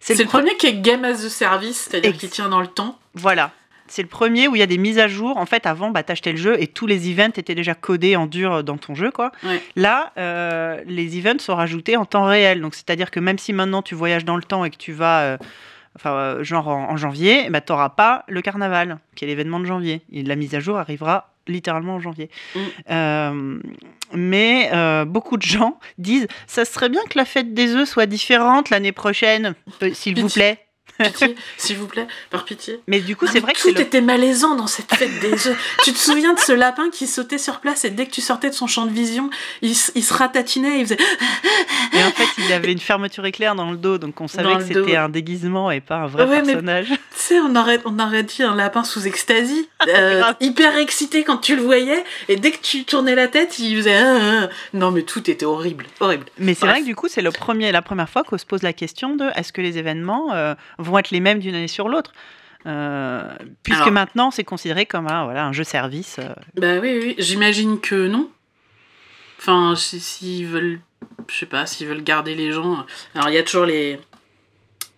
c'est 0.00 0.14
le, 0.14 0.24
pre- 0.24 0.28
premier 0.28 0.56
qui 0.56 0.66
est 0.66 0.80
game 0.80 1.04
as 1.04 1.24
a 1.24 1.28
service, 1.28 1.88
c'est-à-dire 1.88 2.10
Ex- 2.10 2.18
qui 2.18 2.28
tient 2.28 2.48
dans 2.48 2.60
le 2.60 2.66
temps. 2.68 2.98
Voilà. 3.14 3.50
C'est 3.88 4.02
le 4.02 4.08
premier 4.08 4.48
où 4.48 4.56
il 4.56 4.58
y 4.58 4.62
a 4.62 4.66
des 4.66 4.78
mises 4.78 4.98
à 4.98 5.06
jour. 5.06 5.36
En 5.36 5.46
fait, 5.46 5.64
avant, 5.64 5.90
bah, 5.90 6.02
t'achetais 6.02 6.32
le 6.32 6.38
jeu 6.38 6.60
et 6.60 6.66
tous 6.66 6.88
les 6.88 7.08
events 7.08 7.30
étaient 7.36 7.54
déjà 7.54 7.74
codés 7.76 8.16
en 8.16 8.26
dur 8.26 8.64
dans 8.64 8.78
ton 8.78 8.96
jeu, 8.96 9.12
quoi. 9.12 9.30
Ouais. 9.44 9.62
Là, 9.76 10.12
euh, 10.18 10.80
les 10.86 11.16
events 11.18 11.38
sont 11.38 11.54
rajoutés 11.54 11.96
en 11.96 12.04
temps 12.04 12.24
réel. 12.24 12.60
Donc, 12.60 12.74
c'est-à-dire 12.74 13.12
que 13.12 13.20
même 13.20 13.38
si 13.38 13.52
maintenant 13.52 13.82
tu 13.82 13.94
voyages 13.94 14.24
dans 14.24 14.34
le 14.36 14.42
temps 14.42 14.64
et 14.64 14.70
que 14.70 14.76
tu 14.76 14.92
vas, 14.92 15.20
euh, 15.20 15.36
enfin, 15.94 16.10
euh, 16.14 16.42
genre 16.42 16.66
en, 16.66 16.90
en 16.90 16.96
janvier, 16.96 17.48
bah, 17.48 17.60
t'auras 17.60 17.90
pas 17.90 18.24
le 18.26 18.42
carnaval, 18.42 18.98
qui 19.14 19.24
est 19.24 19.28
l'événement 19.28 19.60
de 19.60 19.66
janvier. 19.66 20.02
Et 20.12 20.24
la 20.24 20.34
mise 20.34 20.56
à 20.56 20.60
jour 20.60 20.78
arrivera 20.78 21.32
littéralement 21.48 21.94
en 21.94 22.00
janvier. 22.00 22.30
Mm. 22.54 22.60
Euh, 22.90 23.58
mais 24.12 24.70
euh, 24.72 25.04
beaucoup 25.04 25.36
de 25.36 25.42
gens 25.42 25.78
disent, 25.98 26.28
ça 26.46 26.64
serait 26.64 26.88
bien 26.88 27.02
que 27.08 27.18
la 27.18 27.24
fête 27.24 27.54
des 27.54 27.74
œufs 27.74 27.88
soit 27.88 28.06
différente 28.06 28.70
l'année 28.70 28.92
prochaine, 28.92 29.54
euh, 29.82 29.92
s'il 29.92 30.20
vous 30.20 30.28
plaît. 30.28 30.65
Pitié, 30.98 31.36
s'il 31.56 31.76
vous 31.76 31.86
plaît, 31.86 32.06
par 32.30 32.44
pitié. 32.44 32.80
Mais 32.86 33.00
du 33.00 33.16
coup, 33.16 33.26
Non, 33.26 33.32
c'est 33.32 33.40
vrai 33.40 33.52
que 33.52 33.60
tout 33.60 33.74
le... 33.74 33.80
était 33.80 34.00
malaisant 34.00 34.54
dans 34.54 34.66
cette 34.66 34.94
fête 34.94 35.20
des 35.20 35.48
œufs. 35.48 35.76
tu 35.84 35.92
te 35.92 35.98
souviens 35.98 36.34
de 36.34 36.38
ce 36.38 36.52
lapin 36.52 36.90
qui 36.90 37.06
sautait 37.06 37.38
sur 37.38 37.60
place 37.60 37.84
et 37.84 37.90
dès 37.90 38.06
que 38.06 38.12
tu 38.12 38.20
sortais 38.20 38.50
de 38.50 38.54
son 38.54 38.66
champ 38.66 38.86
de 38.86 38.92
vision, 38.92 39.30
il, 39.62 39.74
se 39.74 40.14
ratatinait, 40.14 40.80
il 40.80 40.86
faisait 40.86 40.98
Et 41.92 42.02
en 42.02 42.10
fait, 42.10 42.28
il 42.38 42.52
avait 42.52 42.72
une 42.72 42.80
fermeture 42.80 43.26
éclair 43.26 43.54
dans 43.54 43.70
le 43.70 43.76
dos, 43.76 43.98
donc 43.98 44.20
on 44.20 44.28
savait 44.28 44.52
Dans 44.52 44.58
que 44.58 44.64
c'était 44.64 44.96
un 44.96 45.08
déguisement 45.08 45.70
et 45.70 45.80
pas 45.80 45.96
un 45.96 46.06
vrai 46.06 46.26
Ouais, 46.26 46.42
personnage. 46.42 46.88
Tu 46.88 46.96
sais, 47.12 47.40
on 47.40 47.54
aurait, 47.56 47.80
on 47.84 47.98
aurait 47.98 48.22
dit 48.22 48.42
un 48.42 48.54
lapin 48.54 48.84
sous 48.84 49.06
extasie, 49.06 49.68
euh, 49.88 50.22
hyper 50.40 50.76
excité 50.76 51.24
quand 51.24 51.38
tu 51.38 51.56
le 51.56 51.62
voyais, 51.62 52.04
et 52.28 52.36
dès 52.36 52.50
que 52.50 52.60
tu 52.62 52.84
tournais 52.84 53.14
la 53.14 53.28
tête, 53.28 53.58
il 53.58 53.76
faisait. 53.76 53.96
Ah, 53.96 54.18
ah, 54.18 54.40
ah. 54.44 54.48
Non, 54.74 54.90
mais 54.90 55.02
tout 55.02 55.30
était 55.30 55.46
horrible, 55.46 55.86
horrible. 56.00 56.26
Mais 56.38 56.54
c'est 56.54 56.66
vrai 56.66 56.80
que 56.80 56.86
du 56.86 56.94
coup, 56.94 57.08
c'est 57.08 57.22
le 57.22 57.30
premier, 57.30 57.72
la 57.72 57.82
première 57.82 58.08
fois 58.08 58.22
qu'on 58.24 58.38
se 58.38 58.46
pose 58.46 58.62
la 58.62 58.72
question 58.72 59.16
de 59.16 59.26
est-ce 59.36 59.52
que 59.52 59.60
les 59.60 59.78
événements 59.78 60.32
euh, 60.34 60.54
vont 60.86 60.98
être 60.98 61.10
les 61.10 61.20
mêmes 61.20 61.38
d'une 61.40 61.54
année 61.54 61.68
sur 61.68 61.88
l'autre 61.88 62.12
Euh, 62.66 63.22
Puisque 63.62 63.80
Alors- 63.82 63.92
maintenant, 63.92 64.30
c'est 64.32 64.42
considéré 64.42 64.86
comme 64.86 65.06
un, 65.06 65.24
voilà, 65.24 65.44
un 65.46 65.52
jeu 65.52 65.62
service. 65.62 66.16
euh. 66.18 66.34
Bah 66.56 66.78
oui, 66.82 66.98
oui, 67.00 67.14
j'imagine 67.18 67.80
que 67.80 68.08
non. 68.08 68.28
Enfin, 69.38 69.74
si- 69.76 70.00
s'ils 70.00 70.46
veulent. 70.46 70.80
Je 71.28 71.34
sais 71.36 71.46
pas, 71.46 71.66
s'ils 71.66 71.86
veulent 71.86 72.02
garder 72.02 72.34
les 72.34 72.50
gens. 72.52 72.84
Alors, 73.14 73.28
il 73.28 73.34
y 73.34 73.38
a 73.38 73.42
toujours 73.44 73.66
les. 73.66 74.00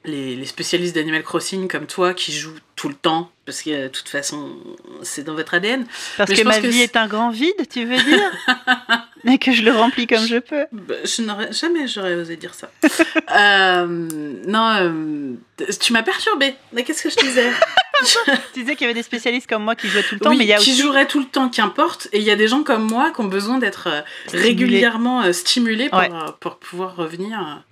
Les, 0.04 0.36
les 0.36 0.46
spécialistes 0.46 0.94
d'Animal 0.94 1.22
Crossing 1.22 1.68
comme 1.68 1.86
toi 1.86 2.14
qui 2.14 2.32
jouent 2.32 2.56
tout 2.76 2.88
le 2.88 2.94
temps, 2.94 3.30
parce 3.44 3.60
que 3.60 3.82
de 3.82 3.88
toute 3.88 4.08
façon, 4.08 4.56
c'est 5.02 5.24
dans 5.24 5.34
votre 5.34 5.52
ADN. 5.54 5.84
Parce 6.16 6.30
Mais 6.30 6.36
que 6.36 6.42
ma 6.44 6.60
que 6.60 6.66
vie 6.68 6.80
est 6.80 6.96
un 6.96 7.08
grand 7.08 7.28
vide, 7.30 7.68
tu 7.68 7.84
veux 7.84 7.96
dire? 8.02 8.30
Et 9.26 9.38
que 9.38 9.52
je 9.52 9.62
le 9.62 9.72
remplis 9.72 10.06
comme 10.06 10.24
je 10.26 10.36
peux. 10.38 10.66
Bah, 10.72 10.94
je 11.04 11.22
n'aurais 11.22 11.52
jamais 11.52 11.86
j'aurais 11.88 12.14
osé 12.14 12.36
dire 12.36 12.54
ça. 12.54 12.70
Euh, 13.36 13.86
non, 14.46 14.70
euh, 14.80 15.34
tu 15.80 15.92
m'as 15.92 16.02
perturbée. 16.02 16.54
Mais 16.72 16.82
qu'est-ce 16.82 17.02
que 17.02 17.10
je 17.10 17.16
disais 17.16 17.50
Tu 18.54 18.60
disais 18.60 18.74
qu'il 18.74 18.82
y 18.82 18.90
avait 18.90 18.94
des 18.94 19.02
spécialistes 19.02 19.48
comme 19.48 19.64
moi 19.64 19.74
qui 19.74 19.88
jouaient 19.88 20.02
tout 20.02 20.14
le 20.14 20.20
temps, 20.20 20.30
Oui, 20.30 20.38
mais 20.38 20.44
il 20.44 20.48
y 20.48 20.52
a 20.54 20.56
qui 20.56 20.70
aussi. 20.72 20.80
joueraient 20.80 21.06
tout 21.06 21.18
le 21.20 21.26
temps, 21.26 21.48
qu'importe. 21.50 22.08
Et 22.12 22.18
il 22.18 22.24
y 22.24 22.30
a 22.30 22.36
des 22.36 22.48
gens 22.48 22.62
comme 22.62 22.88
moi 22.88 23.10
qui 23.14 23.20
ont 23.20 23.24
besoin 23.28 23.58
d'être 23.58 23.88
euh, 23.88 24.00
régulièrement 24.32 25.30
stimulés 25.32 25.88
pour, 25.90 25.98
Ouais. 25.98 26.10
pour 26.40 26.56
pouvoir 26.56 26.96
revenir 26.96 27.62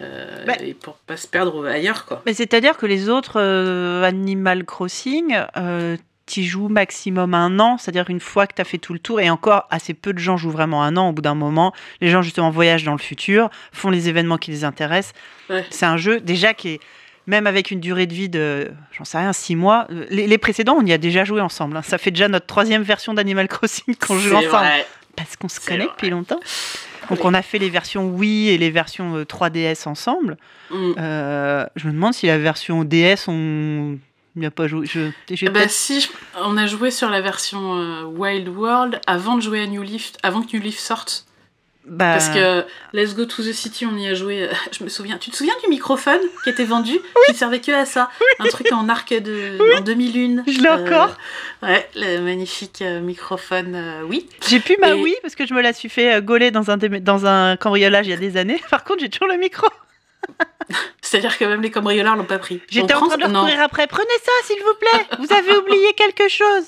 euh, 0.00 0.44
Bah. 0.46 0.54
et 0.60 0.72
pour 0.74 0.94
pas 0.96 1.16
se 1.16 1.26
perdre 1.26 1.66
ailleurs, 1.66 2.04
quoi. 2.06 2.22
Mais 2.26 2.32
c'est-à-dire 2.34 2.76
que 2.76 2.86
les 2.86 3.08
autres 3.08 3.40
euh, 3.40 4.02
Animal 4.04 4.64
Crossing, 4.64 5.36
euh, 5.56 5.96
tu 6.26 6.42
joues 6.42 6.68
maximum 6.68 7.34
un 7.34 7.58
an, 7.60 7.78
c'est-à-dire 7.78 8.10
une 8.10 8.20
fois 8.20 8.46
que 8.46 8.54
tu 8.54 8.60
as 8.60 8.64
fait 8.64 8.78
tout 8.78 8.92
le 8.92 8.98
tour, 8.98 9.20
et 9.20 9.30
encore 9.30 9.66
assez 9.70 9.94
peu 9.94 10.12
de 10.12 10.18
gens 10.18 10.36
jouent 10.36 10.50
vraiment 10.50 10.82
un 10.82 10.96
an 10.96 11.08
au 11.08 11.12
bout 11.12 11.22
d'un 11.22 11.34
moment. 11.36 11.72
Les 12.00 12.10
gens 12.10 12.20
justement 12.22 12.50
voyagent 12.50 12.84
dans 12.84 12.92
le 12.92 12.98
futur, 12.98 13.48
font 13.72 13.90
les 13.90 14.08
événements 14.08 14.36
qui 14.38 14.50
les 14.50 14.64
intéressent. 14.64 15.14
Ouais. 15.48 15.64
C'est 15.70 15.86
un 15.86 15.96
jeu 15.96 16.20
déjà 16.20 16.52
qui 16.52 16.70
est, 16.70 16.80
même 17.28 17.46
avec 17.46 17.70
une 17.70 17.80
durée 17.80 18.06
de 18.06 18.14
vie 18.14 18.28
de, 18.28 18.70
j'en 18.92 19.04
sais 19.04 19.18
rien, 19.18 19.32
six 19.32 19.56
mois, 19.56 19.86
euh, 19.90 20.04
les, 20.10 20.26
les 20.26 20.38
précédents, 20.38 20.76
on 20.78 20.84
y 20.86 20.92
a 20.92 20.98
déjà 20.98 21.24
joué 21.24 21.40
ensemble. 21.40 21.76
hein. 21.76 21.82
Ça 21.82 21.98
fait 21.98 22.10
déjà 22.10 22.28
notre 22.28 22.46
troisième 22.46 22.82
version 22.82 23.14
d'Animal 23.14 23.48
Crossing 23.48 23.94
qu'on 24.06 24.18
joue 24.18 24.34
ensemble. 24.34 24.48
vrai. 24.48 24.86
Parce 25.16 25.36
qu'on 25.36 25.48
se 25.48 25.60
connaît 25.60 25.78
vrai. 25.84 25.88
depuis 25.88 26.10
longtemps. 26.10 26.40
Donc 27.08 27.24
on 27.24 27.32
a 27.34 27.40
fait 27.42 27.58
les 27.58 27.70
versions 27.70 28.08
Wii 28.08 28.48
et 28.48 28.58
les 28.58 28.70
versions 28.70 29.14
euh, 29.16 29.24
3DS 29.24 29.88
ensemble. 29.88 30.36
Mm. 30.70 30.92
Euh, 30.98 31.66
je 31.76 31.86
me 31.86 31.92
demande 31.92 32.14
si 32.14 32.26
la 32.26 32.36
version 32.36 32.84
DS, 32.84 33.28
on 33.28 33.96
n'y 34.40 34.46
a 34.46 34.50
pas 34.50 34.66
joué. 34.68 34.86
Je, 34.86 35.10
peut-être- 35.28 35.70
si, 35.70 36.00
je- 36.00 36.08
on 36.42 36.56
a 36.56 36.66
joué 36.66 36.90
sur 36.90 37.08
la 37.10 37.20
version 37.20 37.76
euh, 37.76 38.02
Wild 38.04 38.48
World 38.48 39.00
avant 39.06 39.36
de 39.36 39.42
jouer 39.42 39.62
à 39.62 39.66
New 39.66 39.82
Leaf, 39.82 40.12
avant 40.22 40.42
que 40.42 40.56
New 40.56 40.62
Leaf 40.62 40.78
sorte. 40.78 41.24
bah, 41.86 42.12
Parce 42.12 42.28
que 42.30 42.64
Let's 42.92 43.14
Go 43.14 43.24
to 43.24 43.42
the 43.42 43.52
City, 43.52 43.86
on 43.86 43.96
y 43.96 44.06
a 44.08 44.14
joué. 44.14 44.42
euh, 44.42 44.52
Je 44.78 44.84
me 44.84 44.88
souviens. 44.88 45.18
Tu 45.18 45.30
te 45.30 45.36
souviens 45.36 45.54
du 45.62 45.70
microphone 45.70 46.20
qui 46.44 46.50
était 46.50 46.64
vendu 46.64 46.98
Qui 47.28 47.34
servait 47.34 47.60
que 47.60 47.72
à 47.72 47.84
ça? 47.86 48.10
Un 48.40 48.44
truc 48.48 48.70
en 48.72 48.88
arc 48.88 49.12
de 49.14 49.56
en 49.78 49.80
2001. 49.80 50.44
Je 50.46 50.60
l'ai 50.60 50.68
encore. 50.68 51.16
Ouais, 51.62 51.88
le 51.94 52.18
magnifique 52.20 52.82
euh, 52.82 53.00
microphone. 53.00 53.74
euh, 53.74 54.02
oui. 54.04 54.28
J'ai 54.48 54.60
plus 54.60 54.76
ma 54.80 54.90
Et- 54.90 55.02
Wii 55.02 55.14
parce 55.22 55.34
que 55.34 55.46
je 55.46 55.54
me 55.54 55.62
la 55.62 55.72
suis 55.72 55.88
fait 55.88 56.14
euh, 56.16 56.20
gauler 56.20 56.50
dans 56.50 56.70
un, 56.70 56.76
dans 56.76 57.24
un 57.26 57.56
cambriolage 57.56 58.06
il 58.06 58.10
y 58.10 58.12
a 58.12 58.16
des 58.18 58.36
années. 58.36 58.60
Par 58.70 58.84
contre, 58.84 59.00
j'ai 59.00 59.08
toujours 59.08 59.28
le 59.28 59.38
micro. 59.38 59.66
C'est-à-dire 61.06 61.38
que 61.38 61.44
même 61.44 61.62
les 61.62 61.70
cambrioleurs 61.70 62.16
l'ont 62.16 62.24
pas 62.24 62.38
pris. 62.38 62.60
J'étais 62.68 62.94
en 62.94 62.98
France- 62.98 63.08
train 63.16 63.28
de 63.28 63.32
leur 63.32 63.42
courir 63.42 63.60
après. 63.60 63.86
Prenez 63.86 64.06
ça, 64.24 64.32
s'il 64.44 64.58
vous 64.62 64.74
plaît. 64.80 65.06
Vous 65.18 65.32
avez 65.32 65.56
oublié 65.58 65.92
quelque 65.94 66.28
chose. 66.28 66.64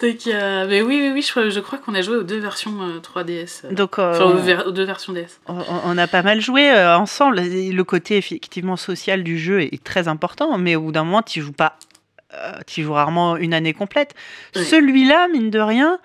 Donc, 0.00 0.26
euh, 0.26 0.66
mais 0.68 0.82
oui, 0.82 1.00
oui, 1.02 1.10
oui, 1.14 1.22
je, 1.22 1.30
crois- 1.30 1.48
je 1.48 1.60
crois 1.60 1.78
qu'on 1.78 1.94
a 1.94 2.02
joué 2.02 2.16
aux 2.16 2.22
deux 2.22 2.38
versions 2.38 2.72
euh, 2.82 3.00
3DS. 3.00 3.62
euh, 3.64 3.72
Donc, 3.72 3.98
euh, 3.98 4.12
Enfin, 4.14 4.24
aux, 4.24 4.36
ver- 4.38 4.66
aux 4.66 4.70
deux 4.70 4.84
versions 4.84 5.12
DS. 5.12 5.40
on, 5.48 5.62
on 5.84 5.98
a 5.98 6.06
pas 6.06 6.22
mal 6.22 6.40
joué 6.40 6.70
euh, 6.70 6.96
ensemble. 6.96 7.40
Le 7.40 7.82
côté 7.82 8.16
effectivement 8.16 8.76
social 8.76 9.22
du 9.22 9.38
jeu 9.38 9.62
est, 9.62 9.82
très 9.82 10.08
important, 10.08 10.58
mais 10.58 10.76
au 10.76 10.82
bout 10.82 10.92
d'un 10.92 11.04
moment, 11.04 11.22
tu 11.22 11.40
joues 11.40 11.52
pas. 11.52 11.76
tu 12.66 12.82
joues 12.82 12.92
rarement 12.92 13.36
une 13.36 13.54
année 13.54 13.72
complète. 13.72 14.14
Oui. 14.56 14.64
Celui-là, 14.64 15.28
mine 15.28 15.50
de 15.50 15.60
rien, 15.60 15.98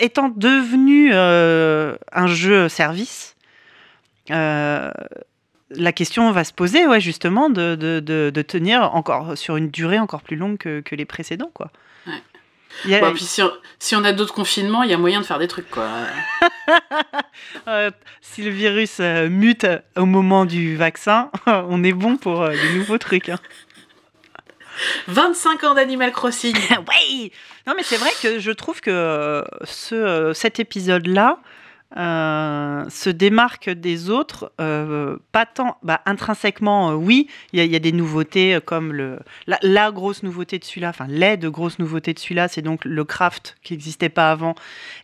étant 0.00 0.28
devenu 0.34 1.12
un 1.14 2.26
jeu 2.26 2.68
service, 2.68 3.31
la 4.28 5.92
question 5.92 6.30
va 6.32 6.44
se 6.44 6.52
poser, 6.52 6.86
ouais, 6.86 7.00
justement, 7.00 7.48
de, 7.50 7.74
de, 7.74 8.00
de- 8.00 8.30
de 8.32 8.42
tenir 8.42 8.94
encore 8.94 9.36
sur 9.38 9.56
une 9.56 9.70
durée 9.70 9.98
encore 9.98 10.22
plus 10.22 10.36
longue 10.36 10.58
que, 10.58 10.80
que 10.80 10.94
les 10.94 11.04
précédents, 11.06 11.50
quoi. 11.54 11.70
Ouais. 12.06 12.94
A- 12.94 13.00
Bon, 13.00 13.12
puis 13.12 13.24
si 13.24 13.42
on, 13.42 13.50
si 13.78 13.94
on 13.96 14.04
a 14.04 14.12
d'autres 14.12 14.32
confinements, 14.34 14.82
il 14.82 14.90
y 14.90 14.94
a 14.94 14.98
moyen 14.98 15.20
de 15.20 15.26
faire 15.26 15.38
des 15.38 15.48
trucs, 15.48 15.70
quoi. 15.70 15.88
euh, 17.68 17.90
si 18.20 18.42
le 18.42 18.50
virus 18.50 18.98
euh, 19.00 19.28
mute 19.28 19.66
au 19.96 20.06
moment 20.06 20.44
du 20.46 20.76
vaccin, 20.76 21.30
on 21.46 21.82
est 21.84 21.92
bon 21.92 22.16
pour 22.16 22.42
euh, 22.42 22.50
des 22.52 22.78
nouveaux 22.78 22.98
trucs. 22.98 23.28
hein. 23.28 23.38
25 25.08 25.64
ans 25.64 25.74
d'Animal 25.74 26.12
Crossing. 26.12 26.56
oui 27.10 27.30
Non, 27.66 27.74
mais 27.76 27.82
c'est 27.82 27.98
vrai 27.98 28.10
que 28.22 28.38
je 28.38 28.50
trouve 28.50 28.80
que 28.80 28.90
euh, 28.90 29.42
ce, 29.64 29.94
euh, 29.94 30.32
cet 30.34 30.58
épisode-là 30.58 31.38
euh, 31.96 32.88
se 32.88 33.10
démarque 33.10 33.68
des 33.68 34.10
autres, 34.10 34.52
euh, 34.60 35.18
pas 35.32 35.46
tant, 35.46 35.76
bah, 35.82 36.00
intrinsèquement, 36.06 36.90
euh, 36.90 36.94
oui, 36.94 37.28
il 37.52 37.64
y, 37.64 37.76
a- 37.76 37.78
des 37.78 37.92
nouveautés 37.92 38.58
comme 38.64 39.18
la, 39.46 39.90
grosse 39.90 40.22
nouveauté 40.22 40.58
de 40.58 40.64
celui-là, 40.64 40.90
enfin, 40.90 41.06
les 41.08 41.36
deux 41.36 41.50
grosses 41.50 41.78
nouveautés 41.78 42.14
de 42.14 42.18
celui-là, 42.18 42.48
c'est 42.48 42.62
donc 42.62 42.84
le 42.84 43.04
craft 43.04 43.56
qui 43.62 43.72
n'existait 43.72 44.08
pas 44.08 44.30
avant. 44.30 44.54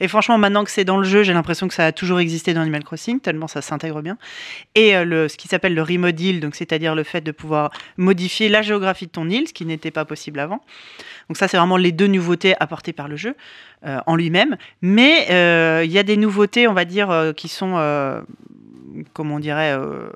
Et 0.01 0.09
franchement, 0.09 0.39
maintenant 0.39 0.65
que 0.65 0.71
c'est 0.71 0.85
dans 0.85 0.97
le 0.97 1.05
jeu, 1.05 1.23
j'ai 1.23 1.33
l'impression 1.33 1.69
que 1.69 1.75
ça 1.75 1.87
a 1.87 1.93
toujours 1.93 2.21
existé 2.21 2.55
dans 2.55 2.61
Animal 2.63 2.85
Crossing, 2.85 3.21
tellement 3.21 3.49
ça 3.49 3.61
s'intègre 3.63 4.01
bien. 4.01 4.17
Et 4.75 5.05
le, 5.05 5.29
ce 5.29 5.37
qui 5.37 5.49
s'appelle 5.49 5.75
le 5.75 5.83
remodil, 5.83 6.41
donc 6.41 6.55
c'est-à-dire 6.55 6.95
le 6.95 7.03
fait 7.03 7.21
de 7.21 7.33
pouvoir 7.33 7.71
modifier 7.97 8.49
la 8.49 8.63
géographie 8.63 9.07
de 9.07 9.13
ton 9.13 9.29
île, 9.29 9.49
ce 9.49 9.53
qui 9.53 9.67
n'était 9.67 9.91
pas 9.91 10.05
possible 10.05 10.39
avant. 10.39 10.63
Donc 11.29 11.37
ça, 11.37 11.49
c'est 11.49 11.59
vraiment 11.59 11.77
les 11.77 11.93
deux 11.93 12.07
nouveautés 12.07 12.55
apportées 12.61 12.93
par 12.93 13.09
le 13.09 13.17
jeu 13.17 13.35
en 13.85 14.17
lui-même. 14.17 14.57
Mais 14.83 15.27
euh, 15.31 15.83
il 15.85 15.91
y 15.93 15.99
a 15.99 16.03
des 16.03 16.17
nouveautés, 16.17 16.67
on 16.69 16.75
va 16.75 16.85
dire, 16.85 17.11
euh, 17.11 17.33
qui 17.33 17.49
sont, 17.49 17.75
euh, 17.77 18.21
comment 19.13 19.37
on 19.37 19.39
dirait, 19.39 19.73
euh, 19.73 20.11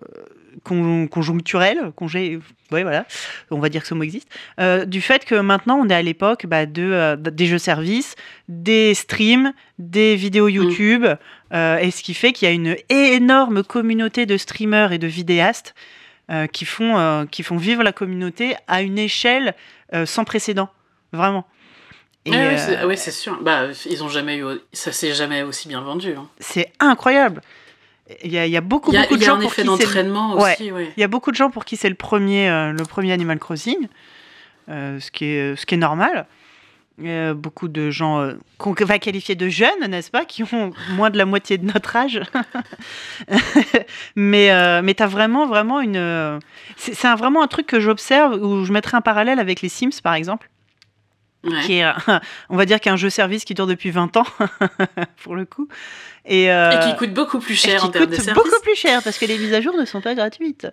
con- 0.64 1.07
conjoncturelles, 1.07 1.92
congé, 1.95 2.38
ouais, 2.71 2.83
voilà, 2.83 3.07
on 3.50 3.59
va 3.61 3.69
dire 3.69 3.83
que 3.83 3.87
ce 3.88 3.95
mot 3.95 4.02
existe, 4.02 4.28
euh, 4.61 4.85
du 4.85 5.00
fait 5.00 5.25
que 5.25 5.35
maintenant 5.37 5.78
on 5.81 5.88
est 5.88 5.95
à 5.95 6.02
l'époque 6.02 6.47
bah, 6.47 6.66
de, 6.66 6.83
euh, 6.83 7.16
des 7.16 7.47
jeux 7.47 7.59
services, 7.59 8.16
des 8.49 8.95
streams, 8.95 9.52
des 9.78 10.16
vidéos 10.16 10.49
YouTube, 10.49 11.07
euh, 11.52 11.78
et 11.78 11.90
ce 11.90 12.02
qui 12.02 12.14
fait 12.14 12.33
qu'il 12.33 12.49
y 12.49 12.50
a 12.50 12.54
une 12.54 12.76
énorme 12.88 13.62
communauté 13.62 14.26
de 14.26 14.37
streamers 14.37 14.92
et 14.92 14.99
de 14.99 15.07
vidéastes 15.07 15.75
euh, 16.31 16.47
qui, 16.47 16.64
font, 16.64 16.99
euh, 16.99 17.25
qui 17.26 17.42
font 17.42 17.57
vivre 17.57 17.83
la 17.83 17.92
communauté 17.92 18.54
à 18.69 18.83
une 18.83 18.99
échelle 18.99 19.54
euh, 19.95 20.07
sans 20.07 20.25
précédent, 20.25 20.69
vraiment. 21.12 21.47
Et, 22.25 22.31
ouais, 22.31 22.37
euh, 22.37 22.57
c'est- 22.57 22.76
ah 22.76 22.87
ouais, 22.87 22.97
c'est 22.97 23.11
sûr. 23.11 23.38
Bah, 23.43 23.64
ils 23.91 24.05
ont 24.05 24.09
jamais 24.09 24.38
eu, 24.38 24.45
ça 24.73 24.93
s'est 24.93 25.12
jamais 25.12 25.43
aussi 25.43 25.67
bien 25.69 25.81
vendu. 25.81 26.14
hein. 26.17 26.29
c'est 26.38 26.71
incroyable. 26.79 27.41
Il 28.25 28.33
y 28.33 28.38
a, 28.38 28.47
il 28.47 28.52
y 28.52 28.57
a 28.57 28.61
beaucoup, 28.61 28.91
de 28.93 28.97
gens 29.23 29.38
pour 29.41 29.50
qui 29.50 29.55
c'est 29.57 29.62
le- 29.62 29.69
d'entraînement 29.69 30.35
aussi, 30.35 30.71
ouais. 30.71 30.93
Il 30.97 31.00
y 31.00 31.05
a 31.05 31.09
beaucoup 31.09 31.31
de 31.31 31.37
gens 31.37 31.50
pour 31.50 31.64
qui 31.64 31.76
c'est 31.76 31.88
le 31.88 31.95
premier, 31.95 32.49
euh, 32.50 32.73
le 32.73 32.85
premier 32.85 33.12
Animal 33.12 33.38
Crossing, 33.38 33.88
euh, 34.69 35.00
ce, 35.00 35.11
qui 35.11 35.25
est, 35.26 35.57
ce 35.57 35.64
qui 35.67 35.75
est 35.75 35.79
normal. 35.79 36.26
Euh, 37.02 37.33
beaucoup 37.33 37.69
de 37.69 37.91
gens 37.91 38.33
qu'on 38.59 38.75
va 38.75 38.99
qualifier 38.99 39.35
de 39.35 39.49
jeunes, 39.49 39.87
n'est-ce 39.88 40.11
pas, 40.11 40.25
qui 40.26 40.43
ont 40.52 40.73
moins 40.91 41.09
de 41.11 41.17
la 41.17 41.25
moitié 41.25 41.57
de 41.57 41.64
notre 41.64 41.97
âge. 41.97 42.21
mais 44.17 44.83
mais 44.83 44.95
tu 44.95 45.02
as 45.02 45.07
vraiment, 45.07 45.47
vraiment 45.47 45.81
une. 45.81 46.38
C'est 46.76 46.95
c'est 46.95 47.09
un- 47.09 47.17
vraiment 47.17 47.43
un 47.43 47.47
truc 47.49 47.67
que 47.67 47.81
j'observe 47.81 48.35
où 48.43 48.64
je 48.64 48.73
mettrais 48.73 48.97
un 48.97 49.00
parallèle 49.00 49.38
avec 49.41 49.62
les 49.62 49.69
Sims, 49.69 50.00
par 50.02 50.14
exemple, 50.14 50.50
Ouais. 51.44 51.61
qui 51.66 51.78
est, 51.78 51.84
on 52.50 52.56
va 52.56 52.64
dire, 52.66 52.80
qu'un 52.80 52.96
jeu 52.96 53.11
service 53.11 53.44
qui 53.44 53.54
dure 53.54 53.66
depuis 53.66 53.90
20 53.90 54.16
ans, 54.16 54.26
pour 55.25 55.34
le 55.34 55.44
coup. 55.44 55.68
Et, 56.25 56.52
euh, 56.52 56.70
Et 56.70 56.88
qui 56.88 56.96
coûte 56.96 57.12
beaucoup 57.12 57.40
plus 57.40 57.56
cher 57.56 57.84
en 57.84 57.88
termes 57.88 58.06
de 58.06 58.14
coûte 58.14 58.25
service. 58.25 58.44
beaucoup 58.44 58.62
plus 58.62 58.76
cher 58.76 59.02
parce 59.02 59.18
que 59.18 59.26
les 59.26 59.38
mises 59.38 59.54
à 59.54 59.61
jour 59.61 59.76
ne 59.76 59.84
sont 59.84 60.00
pas 60.00 60.14
gratuites. 60.14 60.66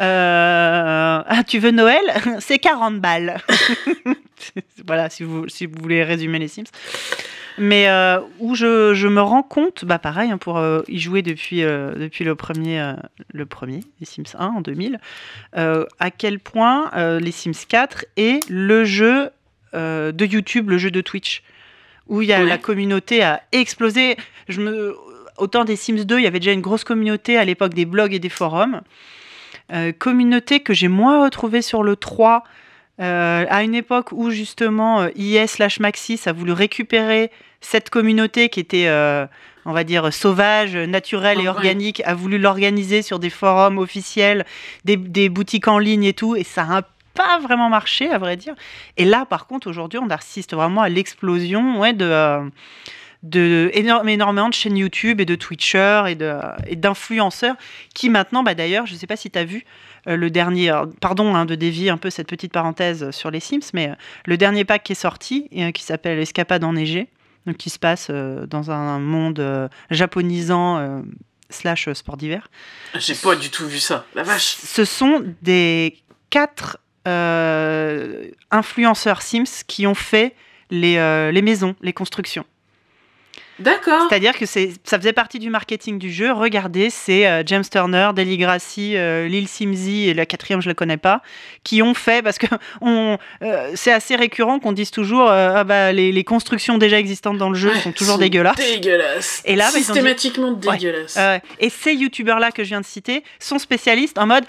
Euh, 0.00 1.22
ah, 1.26 1.44
tu 1.46 1.58
veux 1.58 1.70
Noël? 1.70 2.02
C'est 2.40 2.58
40 2.58 3.00
balles. 3.00 3.36
voilà, 4.86 5.10
si 5.10 5.22
vous, 5.22 5.48
si 5.48 5.66
vous 5.66 5.74
voulez 5.80 6.02
résumer 6.02 6.38
les 6.38 6.48
Sims. 6.48 6.64
Mais 7.58 7.88
euh, 7.88 8.20
où 8.38 8.54
je, 8.54 8.92
je 8.94 9.08
me 9.08 9.20
rends 9.20 9.42
compte, 9.42 9.86
bah 9.86 9.98
pareil, 9.98 10.30
hein, 10.30 10.36
pour 10.38 10.62
y 10.88 10.98
jouer 10.98 11.22
depuis, 11.22 11.60
depuis 11.62 12.24
le, 12.24 12.34
premier, 12.34 12.94
le 13.32 13.46
premier, 13.46 13.80
les 14.00 14.06
Sims 14.06 14.36
1 14.38 14.46
en 14.46 14.60
2000, 14.60 14.98
euh, 15.56 15.86
à 15.98 16.10
quel 16.10 16.38
point 16.38 16.90
les 17.18 17.32
Sims 17.32 17.66
4 17.68 18.06
est 18.16 18.46
le 18.50 18.84
jeu 18.84 19.30
euh, 19.74 20.12
de 20.12 20.24
YouTube, 20.24 20.70
le 20.70 20.78
jeu 20.78 20.90
de 20.90 21.00
Twitch, 21.00 21.42
où 22.08 22.22
il 22.22 22.28
y 22.28 22.32
a 22.32 22.40
Ouais. 22.40 22.46
la 22.46 22.58
communauté 22.58 23.22
a 23.22 23.42
explosé. 23.52 24.16
Je 24.48 24.60
me... 24.60 24.96
Autant 25.38 25.64
des 25.64 25.76
Sims 25.76 26.04
2, 26.04 26.18
il 26.18 26.22
y 26.24 26.26
avait 26.26 26.40
déjà 26.40 26.52
une 26.52 26.62
grosse 26.62 26.82
communauté 26.84 27.36
à 27.36 27.44
l'époque 27.44 27.74
des 27.74 27.84
blogs 27.84 28.14
et 28.14 28.18
des 28.18 28.30
forums. 28.30 28.80
Euh, 29.72 29.92
communauté 29.92 30.60
que 30.60 30.72
j'ai 30.72 30.88
moins 30.88 31.22
retrouvée 31.22 31.60
sur 31.60 31.82
le 31.82 31.94
3, 31.96 32.42
euh, 33.02 33.44
à 33.50 33.62
une 33.62 33.74
époque 33.74 34.12
où 34.12 34.30
justement 34.30 35.06
IS 35.14 35.46
slash 35.48 35.80
Maxis 35.80 36.20
a 36.26 36.32
voulu 36.32 36.52
récupérer 36.52 37.30
cette 37.60 37.90
communauté 37.90 38.48
qui 38.48 38.60
était, 38.60 38.86
euh, 38.86 39.26
on 39.66 39.72
va 39.72 39.84
dire, 39.84 40.10
sauvage, 40.12 40.74
naturelle 40.74 41.40
et 41.40 41.48
organique, 41.48 42.00
a 42.06 42.14
voulu 42.14 42.38
l'organiser 42.38 43.02
sur 43.02 43.18
des 43.18 43.28
forums 43.28 43.76
officiels, 43.78 44.46
des, 44.86 44.96
des 44.96 45.28
boutiques 45.28 45.68
en 45.68 45.78
ligne 45.78 46.04
et 46.04 46.14
tout, 46.14 46.36
et 46.36 46.44
ça 46.44 46.62
a 46.70 46.82
pas 47.16 47.38
vraiment 47.40 47.68
marché, 47.68 48.10
à 48.10 48.18
vrai 48.18 48.36
dire. 48.36 48.54
Et 48.96 49.04
là, 49.04 49.26
par 49.26 49.46
contre, 49.46 49.68
aujourd'hui, 49.68 49.98
on 49.98 50.08
assiste 50.10 50.54
vraiment 50.54 50.82
à 50.82 50.88
l'explosion 50.88 51.80
ouais, 51.80 51.92
de, 51.92 52.04
euh, 52.04 52.48
de 53.22 53.70
énorme, 53.74 54.08
énormément 54.08 54.48
de 54.48 54.54
chaînes 54.54 54.76
YouTube 54.76 55.20
et 55.20 55.24
de 55.24 55.34
Twitchers 55.34 56.04
et 56.66 56.76
d'influenceurs 56.76 57.56
qui 57.94 58.10
maintenant, 58.10 58.42
bah, 58.42 58.54
d'ailleurs, 58.54 58.86
je 58.86 58.94
sais 58.94 59.06
pas 59.06 59.16
si 59.16 59.30
tu 59.30 59.38
as 59.38 59.44
vu 59.44 59.64
euh, 60.06 60.16
le 60.16 60.30
dernier, 60.30 60.70
alors, 60.70 60.86
pardon 61.00 61.34
hein, 61.34 61.46
de 61.46 61.54
dévier 61.56 61.90
un 61.90 61.98
peu 61.98 62.10
cette 62.10 62.28
petite 62.28 62.52
parenthèse 62.52 63.10
sur 63.10 63.30
les 63.30 63.40
Sims, 63.40 63.70
mais 63.72 63.88
euh, 63.88 63.94
le 64.26 64.36
dernier 64.36 64.64
pack 64.64 64.84
qui 64.84 64.92
est 64.92 64.94
sorti, 64.94 65.48
et, 65.50 65.64
euh, 65.64 65.70
qui 65.72 65.82
s'appelle 65.82 66.18
Escapade 66.18 66.62
enneigée, 66.62 67.08
donc 67.46 67.56
qui 67.56 67.70
se 67.70 67.78
passe 67.78 68.08
euh, 68.10 68.46
dans 68.46 68.70
un 68.70 68.98
monde 68.98 69.40
euh, 69.40 69.68
japonisant 69.90 70.78
euh, 70.78 71.00
slash 71.48 71.88
sport 71.92 72.16
d'hiver. 72.16 72.48
J'ai 72.94 73.14
pas 73.14 73.36
du 73.36 73.50
tout 73.50 73.66
vu 73.66 73.78
ça. 73.78 74.04
La 74.14 74.24
vache. 74.24 74.56
Ce 74.56 74.84
sont 74.84 75.24
des 75.42 75.96
quatre 76.30 76.76
euh, 76.76 76.85
influenceurs 78.50 79.22
Sims 79.22 79.64
qui 79.66 79.86
ont 79.86 79.94
fait 79.94 80.34
les, 80.70 80.96
euh, 80.98 81.30
les 81.30 81.42
maisons, 81.42 81.74
les 81.80 81.92
constructions. 81.92 82.44
D'accord. 83.58 84.06
C'est-à-dire 84.08 84.36
que 84.36 84.44
c'est, 84.44 84.72
ça 84.84 84.98
faisait 84.98 85.12
partie 85.12 85.38
du 85.38 85.48
marketing 85.50 85.98
du 85.98 86.12
jeu. 86.12 86.32
Regardez, 86.32 86.90
c'est 86.90 87.26
euh, 87.26 87.42
James 87.46 87.64
Turner, 87.70 88.10
Deli 88.14 88.36
Grassi, 88.36 88.96
euh, 88.96 89.28
Lil 89.28 89.48
Simzi 89.48 90.08
et 90.08 90.14
la 90.14 90.26
quatrième, 90.26 90.60
je 90.60 90.66
ne 90.66 90.70
la 90.70 90.74
connais 90.74 90.96
pas, 90.98 91.22
qui 91.64 91.82
ont 91.82 91.94
fait, 91.94 92.22
parce 92.22 92.38
que 92.38 92.46
on, 92.80 93.18
euh, 93.42 93.70
c'est 93.74 93.92
assez 93.92 94.16
récurrent 94.16 94.58
qu'on 94.58 94.72
dise 94.72 94.90
toujours 94.90 95.30
ah 95.30 95.64
bah, 95.64 95.92
les, 95.92 96.12
les 96.12 96.24
constructions 96.24 96.78
déjà 96.78 96.98
existantes 96.98 97.38
dans 97.38 97.48
le 97.48 97.54
jeu 97.54 97.70
Ouais, 97.70 97.80
sont 97.80 97.92
toujours 97.92 98.14
sont 98.14 98.20
dégueulasses. 98.20 98.56
Dégueulasses. 98.56 99.42
Et 99.44 99.56
là, 99.56 99.66
bah, 99.72 99.78
dit- 99.78 99.84
systématiquement 99.84 100.48
Ouais. 100.50 100.76
dégueulasses. 100.76 101.18
Et 101.58 101.70
ces 101.70 101.94
youtubeurs-là 101.94 102.50
que 102.50 102.62
je 102.62 102.68
viens 102.68 102.80
de 102.80 102.86
citer 102.86 103.24
sont 103.38 103.58
spécialistes 103.58 104.18
en 104.18 104.26
mode 104.26 104.44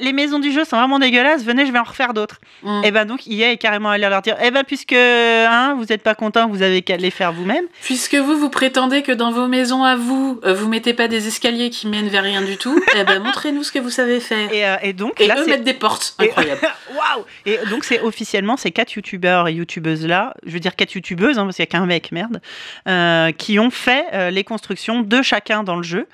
les 0.00 0.12
maisons 0.12 0.38
du 0.38 0.52
jeu 0.52 0.64
sont 0.64 0.76
vraiment 0.76 0.98
dégueulasses, 0.98 1.44
venez, 1.44 1.66
je 1.66 1.72
vais 1.72 1.78
en 1.78 1.84
refaire 1.84 2.14
d'autres. 2.14 2.40
Mm. 2.62 2.82
Et 2.84 2.90
ben 2.90 3.04
donc, 3.04 3.26
EA 3.26 3.52
est 3.52 3.56
carrément 3.56 3.90
allé 3.90 4.06
leur 4.08 4.22
dire 4.22 4.36
eh 4.42 4.50
ben 4.50 4.64
puisque 4.64 4.92
hein, 4.92 5.74
vous 5.78 5.86
n'êtes 5.86 6.02
pas 6.02 6.14
content, 6.14 6.48
vous 6.48 6.62
avez 6.62 6.82
qu'à 6.82 6.96
les 6.96 7.10
faire 7.10 7.32
vous-même. 7.32 7.64
Puisque 7.82 8.14
vous, 8.14 8.33
vous 8.34 8.50
prétendez 8.50 9.02
que 9.02 9.12
dans 9.12 9.30
vos 9.30 9.46
maisons 9.48 9.84
à 9.84 9.96
vous, 9.96 10.40
euh, 10.44 10.52
vous 10.54 10.68
mettez 10.68 10.94
pas 10.94 11.08
des 11.08 11.26
escaliers 11.28 11.70
qui 11.70 11.86
mènent 11.86 12.08
vers 12.08 12.22
rien 12.22 12.42
du 12.42 12.56
tout, 12.56 12.78
eh 12.96 13.04
ben 13.04 13.22
montrez-nous 13.22 13.62
ce 13.64 13.72
que 13.72 13.78
vous 13.78 13.90
savez 13.90 14.20
faire. 14.20 14.52
Et, 14.52 14.58
Et, 14.58 14.66
euh, 14.66 14.76
et 14.82 14.92
donc, 14.92 15.20
eux 15.20 15.26
là, 15.26 15.36
mettent 15.46 15.64
des 15.64 15.74
portes. 15.74 16.14
Et- 16.20 16.24
Incroyable. 16.24 16.60
Waouh 16.94 17.24
Et 17.46 17.58
donc 17.70 17.84
c'est 17.84 18.00
officiellement 18.00 18.56
ces 18.56 18.70
quatre 18.70 18.92
youtubeurs 18.94 19.48
et 19.48 19.52
youtubeuses 19.54 20.06
là, 20.06 20.34
je 20.46 20.52
veux 20.52 20.60
dire 20.60 20.76
quatre 20.76 20.94
youtubeuses 20.94 21.38
hein, 21.38 21.44
parce 21.44 21.56
qu'il 21.56 21.62
n'y 21.64 21.68
a 21.68 21.78
qu'un 21.78 21.86
mec, 21.86 22.12
merde, 22.12 22.40
euh, 22.88 23.32
qui 23.32 23.58
ont 23.58 23.70
fait 23.70 24.04
euh, 24.12 24.30
les 24.30 24.44
constructions 24.44 25.00
de 25.02 25.22
chacun 25.22 25.62
dans 25.62 25.76
le 25.76 25.82
jeu. 25.82 26.06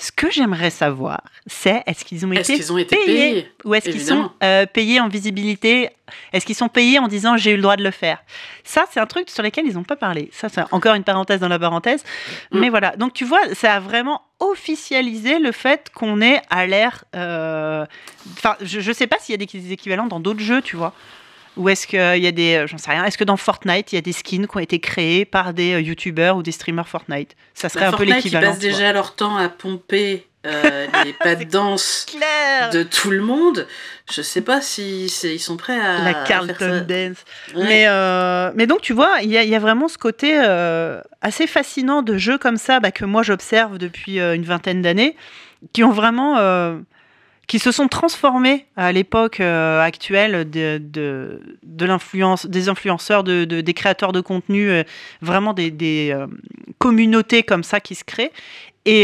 Ce 0.00 0.12
que 0.12 0.30
j'aimerais 0.30 0.70
savoir, 0.70 1.20
c'est 1.48 1.82
est-ce 1.86 2.04
qu'ils 2.04 2.24
ont 2.24 2.30
été 2.30 2.54
qu'ils 2.54 2.72
ont 2.72 2.78
été 2.78 2.94
payés, 2.96 3.04
payés? 3.32 3.52
ou 3.64 3.74
est-ce 3.74 3.90
qu'ils 3.90 4.00
sont 4.00 4.30
euh, 4.44 4.64
payés 4.64 5.00
en 5.00 5.08
visibilité? 5.08 5.90
Est-ce 6.32 6.46
qu'ils 6.46 6.54
sont 6.54 6.68
payés 6.68 7.00
en 7.00 7.08
disant 7.08 7.36
j'ai 7.36 7.50
eu 7.50 7.56
le 7.56 7.62
droit 7.62 7.76
de 7.76 7.82
le 7.82 7.90
faire? 7.90 8.22
Ça, 8.62 8.84
c'est 8.92 9.00
un 9.00 9.06
truc 9.06 9.28
sur 9.28 9.42
lequel 9.42 9.66
ils 9.66 9.74
n'ont 9.74 9.82
pas 9.82 9.96
parlé. 9.96 10.30
Ça, 10.32 10.48
c'est 10.48 10.62
encore 10.70 10.94
une 10.94 11.02
parenthèse 11.02 11.40
dans 11.40 11.48
la 11.48 11.58
parenthèse. 11.58 12.04
Mm. 12.52 12.60
Mais 12.60 12.68
voilà. 12.68 12.96
Donc 12.96 13.12
tu 13.12 13.24
vois, 13.24 13.40
ça 13.54 13.74
a 13.74 13.80
vraiment 13.80 14.22
officialisé 14.38 15.40
le 15.40 15.50
fait 15.50 15.90
qu'on 15.92 16.20
est 16.20 16.40
à 16.48 16.66
l'ère. 16.66 17.04
euh, 17.16 17.84
Enfin, 18.34 18.56
je 18.62 18.78
ne 18.88 18.94
sais 18.94 19.08
pas 19.08 19.16
s'il 19.18 19.32
y 19.32 19.42
a 19.42 19.44
des 19.44 19.72
équivalents 19.72 20.06
dans 20.06 20.20
d'autres 20.20 20.40
jeux, 20.40 20.62
tu 20.62 20.76
vois. 20.76 20.94
Ou 21.58 21.68
est-ce 21.68 21.86
qu'il 21.86 21.98
y 22.22 22.26
a 22.26 22.32
des. 22.32 22.54
euh, 22.54 22.66
J'en 22.66 22.78
sais 22.78 22.90
rien. 22.90 23.04
Est-ce 23.04 23.18
que 23.18 23.24
dans 23.24 23.36
Fortnite, 23.36 23.92
il 23.92 23.96
y 23.96 23.98
a 23.98 24.02
des 24.02 24.12
skins 24.12 24.46
qui 24.46 24.56
ont 24.56 24.60
été 24.60 24.78
créés 24.78 25.24
par 25.24 25.52
des 25.52 25.74
euh, 25.74 25.80
youtubeurs 25.80 26.36
ou 26.36 26.42
des 26.42 26.52
streamers 26.52 26.88
Fortnite? 26.88 27.36
Ça 27.54 27.68
serait 27.68 27.80
Bah, 27.82 27.88
un 27.88 27.90
peu 27.90 27.96
Fortnite, 27.98 28.14
ils 28.24 28.24
l'équivalent. 28.24 28.50
passent 28.52 28.58
tu 28.60 28.68
vois. 28.70 28.78
déjà 28.78 28.92
leur 28.92 29.14
temps 29.16 29.36
à 29.36 29.48
pomper 29.48 30.24
euh, 30.46 30.86
les 31.04 31.12
pas 31.14 31.34
de 31.34 31.44
danse 31.44 32.06
de 32.72 32.82
tout 32.84 33.10
le 33.10 33.20
monde. 33.20 33.66
Je 34.10 34.22
sais 34.22 34.40
pas 34.40 34.60
si 34.60 35.06
ils 35.24 35.38
sont 35.40 35.56
prêts 35.56 35.78
à 35.78 35.98
La 36.04 36.14
faire 36.14 36.24
Carlton 36.24 36.54
ça. 36.58 36.80
Dance. 36.80 37.16
Ouais. 37.54 37.64
Mais, 37.64 37.84
euh, 37.88 38.52
mais 38.54 38.66
donc, 38.68 38.80
tu 38.80 38.92
vois, 38.92 39.16
il 39.22 39.28
y, 39.30 39.36
a- 39.36 39.42
il 39.42 39.50
y 39.50 39.54
a 39.56 39.58
vraiment 39.58 39.88
ce 39.88 39.98
côté 39.98 40.40
euh, 40.40 41.00
assez 41.22 41.46
fascinant 41.48 42.02
de 42.02 42.16
jeux 42.16 42.38
comme 42.38 42.56
ça 42.56 42.78
bah, 42.80 42.92
que 42.92 43.04
moi 43.04 43.22
j'observe 43.24 43.78
depuis 43.78 44.20
euh, 44.20 44.34
une 44.36 44.44
vingtaine 44.44 44.80
d'années, 44.80 45.16
qui 45.72 45.82
ont 45.82 45.90
vraiment. 45.90 46.36
Qui 47.48 47.58
se 47.58 47.72
sont 47.72 47.88
transformés 47.88 48.66
à 48.76 48.92
l'époque 48.92 49.40
euh, 49.40 49.80
actuelle 49.80 50.48
de, 50.48 50.78
de, 50.80 51.40
l'influence, 51.86 52.46
des 52.46 52.68
influenceurs, 52.68 53.24
de, 53.24 53.44
de- 53.44 53.60
des 53.62 53.74
créateurs 53.74 54.12
de 54.12 54.20
contenu, 54.20 54.70
euh, 54.70 54.84
vraiment 55.22 55.54
des, 55.54 55.70
euh, 56.12 56.26
communautés 56.78 57.42
comme 57.42 57.64
ça 57.64 57.80
qui 57.80 57.94
se 57.96 58.04
créent. 58.04 58.30
Et, 58.84 59.02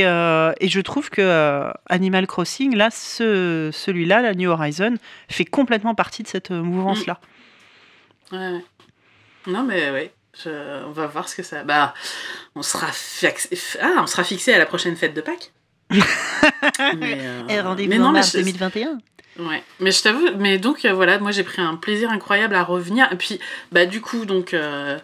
et 0.60 0.68
je 0.68 0.80
trouve 0.80 1.10
que 1.10 1.70
Animal 1.90 2.26
Crossing, 2.26 2.74
là, 2.74 2.88
ce, 2.90 3.68
celui-là, 3.70 4.22
la 4.22 4.32
New 4.32 4.48
Horizon, 4.50 4.94
fait 5.28 5.44
complètement 5.44 5.94
partie 5.94 6.22
de 6.22 6.28
cette 6.28 6.50
mouvance-là. 6.50 7.20
Ouais, 8.32 8.38
ouais. 8.38 8.64
Non, 9.46 9.62
mais 9.62 10.10
je- 10.42 10.84
On 10.86 10.90
va 10.92 11.06
voir 11.06 11.28
ce 11.28 11.36
que 11.36 11.42
ça. 11.42 11.64
Bah, 11.64 11.92
on 12.54 12.62
sera, 12.62 12.86
ah, 13.82 13.94
on 13.98 14.06
sera 14.06 14.24
fixé 14.24 14.54
à 14.54 14.58
la 14.58 14.64
prochaine 14.64 14.96
fête 14.96 15.12
de 15.12 15.20
Pâques. 15.20 15.52
mais, 16.99 17.19
euh, 17.21 17.43
Et 17.49 17.61
rendez-vous 17.61 17.89
mais 17.91 17.99
en 18.00 18.13
mars 18.13 18.33
je- 18.33 18.39
2021. 18.39 18.99
Ouais, 19.41 19.63
mais 19.80 19.91
je 19.91 20.00
t'avoue, 20.02 20.28
mais 20.39 20.59
donc 20.59 20.85
euh, 20.85 20.93
voilà, 20.93 21.19
moi 21.19 21.33
j'ai 21.33 21.43
pris 21.43 21.61
un 21.61 21.75
plaisir 21.75 22.11
incroyable 22.11 22.54
à 22.54 22.63
revenir. 22.63 23.09
Et 23.13 23.17
puis, 23.17 23.41
bah 23.73 23.85
du 23.85 24.00
coup, 24.00 24.26
donc 24.26 24.54
euh, 24.54 24.97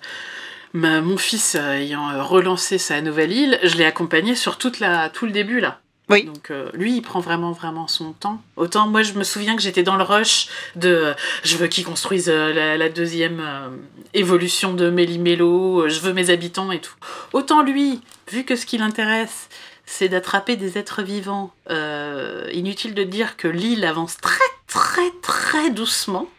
ma- 0.73 1.01
mon 1.01 1.17
fils 1.17 1.57
euh, 1.59 1.73
ayant 1.73 2.25
relancé 2.25 2.79
sa 2.79 3.01
nouvelle 3.01 3.33
île, 3.33 3.59
je 3.65 3.77
l'ai 3.77 3.85
accompagné 3.85 4.37
sur 4.37 4.57
toute 4.57 4.79
la, 4.79 5.09
tout 5.09 5.27
le 5.27 5.33
début 5.33 5.59
là. 5.59 5.81
Oui. 6.11 6.25
Donc 6.25 6.51
euh, 6.51 6.71
lui, 6.75 6.95
il 6.97 7.03
prend 7.03 7.19
vraiment 7.21 7.51
vraiment 7.53 7.87
son 7.89 8.13
temps. 8.13 8.41
Autant 8.57 8.87
moi, 8.89 9.03
je 9.03 9.15
me 9.15 9.25
souviens 9.25 9.55
que 9.57 9.63
j'étais 9.63 9.83
dans 9.85 9.97
le 9.97 10.03
rush 10.05 10.47
de, 10.77 10.89
euh, 10.89 11.15
je 11.45 11.57
veux 11.57 11.67
qu'il 11.69 11.85
construise 11.85 12.29
euh, 12.29 12.53
la, 12.53 12.77
la 12.77 12.89
deuxième 12.89 13.41
euh, 13.41 13.69
évolution 14.15 14.75
de 14.75 14.91
Méli-Mélo, 14.91 15.83
euh, 15.83 15.89
je 15.89 16.01
veux 16.01 16.13
mes 16.13 16.31
habitants 16.31 16.71
et 16.73 16.81
tout. 16.81 16.95
Autant 17.33 17.63
lui, 17.63 18.01
vu 18.31 18.45
que 18.45 18.55
ce 18.57 18.67
qui 18.67 18.77
l'intéresse, 18.79 19.49
c'est 19.91 20.09
d'attraper 20.09 20.57
des 20.57 20.79
êtres 20.79 21.03
vivants. 21.03 21.53
Euh, 21.69 22.49
inutile 22.53 22.95
de 22.95 23.03
dire 23.03 23.37
que 23.37 23.49
l'île 23.49 23.85
avance 23.85 24.17
très 24.19 24.39
très 24.69 25.11
très 25.21 25.71
doucement. 25.71 26.31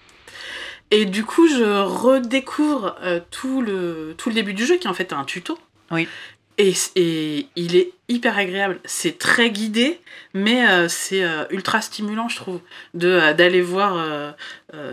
Et 0.89 1.05
du 1.05 1.25
coup, 1.25 1.47
je 1.47 1.81
redécouvre 1.83 2.95
euh, 3.03 3.19
tout, 3.29 3.61
le, 3.61 4.15
tout 4.17 4.29
le 4.29 4.35
début 4.35 4.53
du 4.53 4.65
jeu, 4.65 4.77
qui 4.77 4.87
est 4.87 4.89
en 4.89 4.93
fait 4.93 5.13
un 5.13 5.25
tuto. 5.25 5.57
Oui. 5.91 6.07
Et, 6.57 6.73
et 6.95 7.47
il 7.55 7.75
est 7.75 7.91
hyper 8.07 8.37
agréable. 8.37 8.79
C'est 8.85 9.17
très 9.17 9.49
guidé, 9.51 9.99
mais 10.33 10.67
euh, 10.67 10.87
c'est 10.87 11.23
euh, 11.23 11.45
ultra 11.49 11.81
stimulant, 11.81 12.29
je 12.29 12.35
trouve, 12.37 12.61
de 12.93 13.33
d'aller 13.33 13.61
voir 13.61 13.95
euh, 13.97 14.31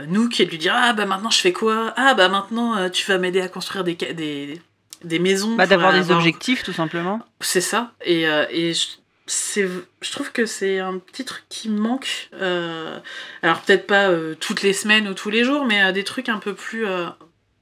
Nook 0.06 0.40
et 0.40 0.46
de 0.46 0.50
lui 0.50 0.58
dire 0.58 0.74
Ah, 0.76 0.92
bah 0.92 1.06
maintenant 1.06 1.30
je 1.30 1.40
fais 1.40 1.52
quoi? 1.52 1.92
Ah, 1.96 2.14
bah 2.14 2.28
maintenant 2.28 2.88
tu 2.90 3.06
vas 3.06 3.18
m'aider 3.18 3.40
à 3.40 3.48
construire 3.48 3.84
des, 3.84 3.94
des, 3.94 4.60
des 5.04 5.18
maisons. 5.18 5.54
Bah, 5.56 5.66
D'avoir 5.66 5.92
des 5.92 5.98
avoir- 6.00 6.18
objectifs, 6.18 6.62
tout 6.62 6.72
simplement. 6.72 7.20
c'est 7.40 7.60
ça. 7.60 7.92
Et, 8.04 8.26
euh, 8.28 8.46
et 8.50 8.74
je, 8.74 8.86
c'est, 9.26 9.68
je 10.00 10.12
trouve 10.12 10.32
que 10.32 10.46
c'est 10.46 10.78
un 10.78 10.98
petit 10.98 11.24
truc 11.24 11.44
qui 11.48 11.68
manque. 11.68 12.30
euh, 12.34 12.98
alors 13.42 13.60
peut-être 13.60 13.86
pas 13.86 14.08
euh, 14.08 14.34
toutes 14.34 14.62
les 14.62 14.72
semaines 14.72 15.06
ou 15.08 15.14
tous 15.14 15.30
les 15.30 15.44
jours, 15.44 15.64
mais 15.66 15.92
des 15.92 16.04
trucs 16.04 16.28
un 16.28 16.38
peu 16.38 16.54
plus, 16.54 16.86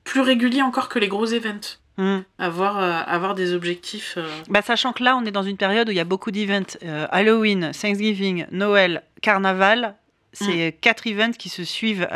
plus 0.04 0.20
réguliers 0.20 0.62
encore 0.62 0.88
que 0.88 0.98
les 0.98 1.08
gros 1.08 1.26
events. 1.26 1.78
Hmm. 1.98 2.18
Avoir, 2.38 2.78
euh, 2.78 3.00
avoir 3.06 3.34
des 3.34 3.54
objectifs. 3.54 4.14
euh, 4.18 4.28
Bah, 4.50 4.60
sachant 4.60 4.92
que 4.92 5.02
là, 5.02 5.16
on 5.16 5.24
est 5.24 5.30
dans 5.30 5.42
une 5.42 5.56
période 5.56 5.88
où 5.88 5.92
il 5.92 5.96
y 5.96 6.00
a 6.00 6.04
beaucoup 6.04 6.30
d'events. 6.30 6.76
Euh, 6.84 7.06
Halloween, 7.10 7.70
Thanksgiving, 7.72 8.44
Noël, 8.50 9.02
Carnaval, 9.22 9.94
c'est 10.34 10.76
quatre 10.82 11.06
events 11.06 11.32
qui 11.38 11.48
se 11.48 11.64
suivent 11.64 12.06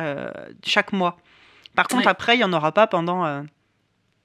chaque 0.67 0.93
mois. 0.93 1.17
Par 1.75 1.89
contre, 1.89 2.03
Ouais. 2.05 2.11
après, 2.11 2.35
il 2.35 2.39
n'y 2.39 2.45
en 2.45 2.53
aura 2.53 2.73
pas 2.73 2.87
pendant 2.87 3.43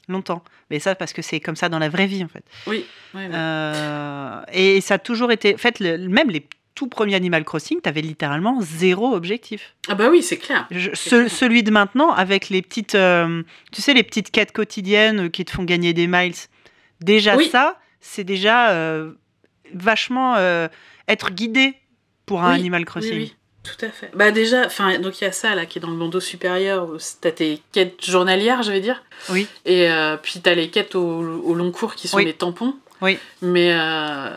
longtemps. 0.07 0.43
Mais 0.69 0.79
ça, 0.79 0.95
parce 0.95 1.13
que 1.13 1.21
c'est 1.21 1.39
comme 1.39 1.55
ça 1.55 1.69
dans 1.69 1.79
la 1.79 1.89
vraie 1.89 2.07
vie, 2.07 2.23
en 2.23 2.27
fait. 2.27 2.43
Oui. 2.67 2.85
Euh, 3.15 4.41
et 4.53 4.81
ça 4.81 4.95
a 4.95 4.97
toujours 4.99 5.31
été. 5.31 5.53
En 5.55 5.57
fait, 5.57 5.79
le- 5.79 5.97
même 6.07 6.29
les 6.29 6.45
tout 6.73 6.87
premiers 6.87 7.15
Animal 7.15 7.45
Crossing, 7.45 7.79
tu 7.81 7.87
avais 7.87 8.01
littéralement 8.01 8.59
zéro 8.61 9.15
objectif. 9.15 9.75
Ah 9.87 9.95
bah 9.95 10.09
oui, 10.09 10.21
c'est 10.21 10.37
clair. 10.37 10.67
Je- 10.71 10.89
C'est 10.93 11.09
ce- 11.09 11.15
clair. 11.15 11.31
celui 11.31 11.63
de 11.63 11.71
maintenant, 11.71 12.11
avec 12.11 12.49
les 12.49 12.61
petites, 12.61 12.95
euh, 12.95 13.43
tu 13.71 13.81
sais, 13.81 13.93
les 13.93 14.03
petites 14.03 14.29
quêtes 14.31 14.51
quotidiennes 14.51 15.29
qui 15.29 15.45
te 15.45 15.51
font 15.51 15.63
gagner 15.63 15.93
des 15.93 16.07
miles. 16.07 16.33
Déjà 17.01 17.37
Oui. 17.37 17.47
ça, 17.49 17.79
c'est 18.01 18.23
déjà 18.25 18.71
euh, 18.71 19.13
vachement 19.73 20.35
euh, 20.37 20.67
être 21.07 21.31
guidé 21.31 21.75
pour 22.25 22.43
un 22.43 22.51
Animal 22.51 22.81
Oui, 22.81 22.85
Crossing. 22.85 23.29
Tout 23.65 23.85
à 23.85 23.89
fait. 23.89 24.11
Bah 24.13 24.31
déjà, 24.31 24.65
enfin, 24.65 24.99
donc 24.99 25.19
il 25.19 25.23
y 25.23 25.27
a 25.27 25.31
ça 25.31 25.55
là 25.55 25.65
qui 25.65 25.79
est 25.79 25.81
dans 25.81 25.89
le 25.89 25.97
bandeau 25.97 26.19
supérieur 26.19 26.87
où 26.89 26.97
t'as 27.21 27.31
tes 27.31 27.61
quêtes 27.71 28.05
journalières, 28.05 28.63
je 28.63 28.71
vais 28.71 28.79
dire. 28.79 29.03
Oui. 29.29 29.47
Et 29.65 29.89
euh, 29.89 30.17
puis 30.21 30.39
t'as 30.41 30.53
les 30.55 30.69
quêtes 30.69 30.95
au, 30.95 31.01
au 31.03 31.53
long 31.53 31.71
cours 31.71 31.95
qui 31.95 32.07
sont 32.07 32.17
Oui. 32.17 32.25
les 32.25 32.33
tampons. 32.33 32.75
Oui. 33.01 33.17
Mais 33.41 33.73
euh, 33.73 34.29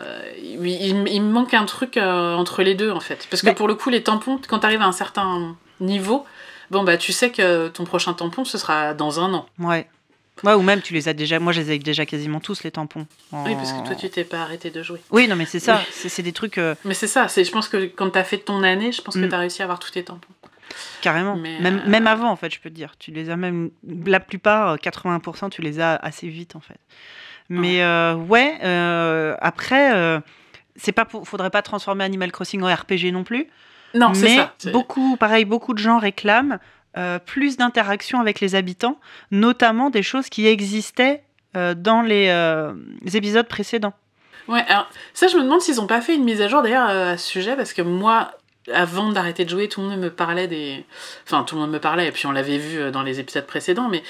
oui, 0.57 0.77
il, 0.81 1.07
il 1.07 1.21
me 1.21 1.31
manque 1.31 1.53
un 1.53 1.65
truc 1.65 1.95
euh, 1.97 2.35
entre 2.35 2.61
les 2.63 2.75
deux 2.75 2.91
en 2.91 2.99
fait. 2.99 3.25
Parce 3.29 3.41
que 3.41 3.47
Mais- 3.47 3.53
pour 3.55 3.67
le 3.67 3.75
coup, 3.75 3.89
les 3.89 4.03
tampons, 4.03 4.39
quand 4.49 4.59
t'arrives 4.59 4.81
à 4.81 4.85
un 4.85 4.91
certain 4.91 5.55
niveau, 5.79 6.25
bon 6.71 6.83
bah 6.83 6.97
tu 6.97 7.13
sais 7.13 7.31
que 7.31 7.69
ton 7.69 7.85
prochain 7.85 8.13
tampon 8.13 8.43
ce 8.45 8.57
sera 8.57 8.93
dans 8.93 9.19
un 9.21 9.33
an. 9.33 9.45
Ouais. 9.59 9.87
Ouais, 10.43 10.53
ou 10.53 10.61
même 10.61 10.81
tu 10.81 10.93
les 10.93 11.07
as 11.09 11.13
déjà. 11.13 11.39
Moi, 11.39 11.51
je 11.53 11.61
les 11.61 11.71
ai 11.73 11.79
déjà 11.79 12.05
quasiment 12.05 12.39
tous 12.39 12.63
les 12.63 12.71
tampons. 12.71 13.05
Oui, 13.31 13.55
parce 13.55 13.73
que 13.73 13.85
toi 13.85 13.95
tu 13.95 14.09
t'es 14.09 14.23
pas 14.23 14.39
arrêté 14.41 14.69
de 14.71 14.81
jouer. 14.83 14.99
Oui, 15.11 15.27
non, 15.27 15.35
mais 15.35 15.45
c'est 15.45 15.59
ça. 15.59 15.81
C'est 15.91 16.09
c'est 16.09 16.23
des 16.23 16.31
trucs 16.33 16.57
euh, 16.57 16.75
Mais 16.85 16.93
c'est 16.93 17.07
ça, 17.07 17.27
c'est, 17.27 17.43
je 17.43 17.51
pense 17.51 17.67
que 17.67 17.85
quand 17.87 18.09
t'as 18.11 18.23
fait 18.23 18.37
ton 18.37 18.63
année, 18.63 18.91
je 18.91 19.01
pense 19.01 19.15
que 19.15 19.19
Mm. 19.25 19.29
t'as 19.29 19.37
réussi 19.37 19.61
à 19.61 19.65
avoir 19.65 19.79
tous 19.79 19.91
tes 19.91 20.03
tampons. 20.03 20.27
carrément. 21.01 21.35
Mais, 21.35 21.59
même, 21.59 21.81
euh, 21.85 21.89
même 21.89 22.07
avant, 22.07 22.29
en 22.29 22.35
fait, 22.35 22.53
je 22.53 22.59
peux 22.59 22.69
te 22.69 22.75
dire. 22.75 22.93
Tu 22.99 23.11
les 23.11 23.29
as 23.29 23.35
même. 23.37 23.71
La 24.05 24.19
plupart, 24.19 24.69
euh, 24.69 24.75
80%, 24.77 25.49
tu 25.49 25.61
les 25.61 25.79
as 25.79 25.95
assez 25.95 26.27
vite, 26.29 26.55
en 26.55 26.59
fait. 26.59 26.79
Mais 27.49 27.81
euh, 27.81 28.13
ouais, 28.13 28.59
euh, 28.63 29.35
après, 29.41 29.93
euh, 29.95 30.19
c'est 30.75 30.91
pas 30.91 31.05
pour- 31.05 31.27
faudrait 31.27 31.49
pas 31.49 31.63
transformer 31.63 32.03
Animal 32.03 32.31
Crossing 32.31 32.61
en 32.61 32.73
RPG 32.73 33.11
non 33.11 33.23
plus. 33.23 33.47
Non, 33.95 34.13
c'est 34.13 34.25
mais 34.25 34.35
ça. 34.35 34.71
beaucoup, 34.71 35.17
pareil, 35.17 35.45
beaucoup 35.45 35.73
de 35.73 35.79
gens 35.79 35.97
réclament 35.97 36.59
euh, 36.97 37.19
plus 37.19 37.57
d'interaction 37.57 38.19
avec 38.19 38.39
les 38.39 38.55
habitants, 38.55 38.99
notamment 39.31 39.89
des 39.89 40.01
choses 40.01 40.27
qui 40.29 40.47
existaient 40.47 41.23
euh, 41.55 41.75
dans 41.75 42.01
les, 42.01 42.29
euh, 42.29 42.73
les 43.03 43.15
épisodes 43.15 43.47
précédents. 43.47 43.93
Ouais, 44.47 44.63
alors 44.67 44.89
ça, 45.13 45.27
je 45.27 45.37
me 45.37 45.43
demande 45.43 45.61
s'ils 45.61 45.79
ont 45.79 45.87
pas 45.87 46.01
fait 46.01 46.15
une 46.15 46.23
mise 46.23 46.41
à 46.41 46.47
jour 46.47 46.63
d'ailleurs 46.63 46.89
à 46.89 47.17
ce 47.17 47.27
sujet, 47.27 47.55
parce 47.55 47.73
que 47.73 47.83
moi, 47.83 48.31
avant 48.73 49.11
d'arrêter 49.11 49.45
de 49.45 49.49
jouer, 49.49 49.69
tout 49.69 49.81
le 49.81 49.87
monde 49.87 49.99
me 49.99 50.09
parlait 50.09 50.47
des. 50.47 50.83
Enfin, 51.25 51.43
tout 51.43 51.53
le 51.53 51.61
monde 51.61 51.71
me 51.71 51.79
parlait, 51.79 52.07
et 52.07 52.11
puis 52.11 52.25
on 52.25 52.31
l'avait 52.31 52.57
vu 52.57 52.91
dans 52.91 53.03
les 53.03 53.19
épisodes 53.19 53.45
précédents, 53.45 53.87
mais 53.87 54.01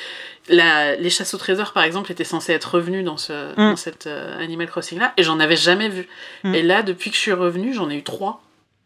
la... 0.47 0.95
les 0.95 1.09
chasses 1.09 1.33
au 1.33 1.37
trésor, 1.37 1.73
par 1.73 1.83
exemple, 1.83 2.11
étaient 2.11 2.23
censées 2.23 2.53
être 2.53 2.75
revenues 2.75 3.03
dans, 3.03 3.17
ce... 3.17 3.55
dans 3.55 3.75
cette 3.75 4.07
euh, 4.07 4.41
Animal 4.41 4.67
Crossing-là, 4.67 5.13
et 5.17 5.23
j'en 5.23 5.41
avais 5.41 5.57
jamais 5.57 5.89
vu. 5.89 6.07
Mm. 6.45 6.55
Et 6.55 6.61
là, 6.61 6.83
depuis 6.83 7.09
que 7.09 7.17
je 7.17 7.21
suis 7.21 7.33
revenue, 7.33 7.73
j'en 7.73 7.89
ai 7.89 7.95
eu 7.95 8.03
trois. 8.03 8.41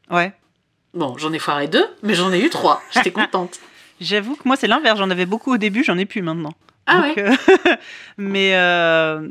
Ouais. 0.10 0.34
Bon, 0.95 1.15
j'en 1.17 1.32
ai 1.32 1.39
foiré 1.39 1.67
deux, 1.67 1.86
mais 2.01 2.15
j'en 2.15 2.32
ai 2.34 2.39
eu 2.39 2.49
trois. 2.49 2.82
J'étais 2.91 3.12
contente. 3.12 3.60
J'avoue 4.01 4.36
que 4.36 4.43
moi, 4.45 4.56
c'est 4.56 4.67
l'inverse. 4.67 4.99
J'en 4.99 5.10
avais 5.10 5.25
beaucoup 5.25 5.53
au 5.53 5.58
début, 5.58 5.84
j'en 5.84 5.97
ai 5.97 6.06
plus 6.06 6.21
maintenant. 6.21 6.53
Ah 6.86 7.08
Donc, 7.08 7.17
ouais 7.17 7.23
euh, 7.23 7.75
mais 8.17 8.56
euh, 8.56 9.27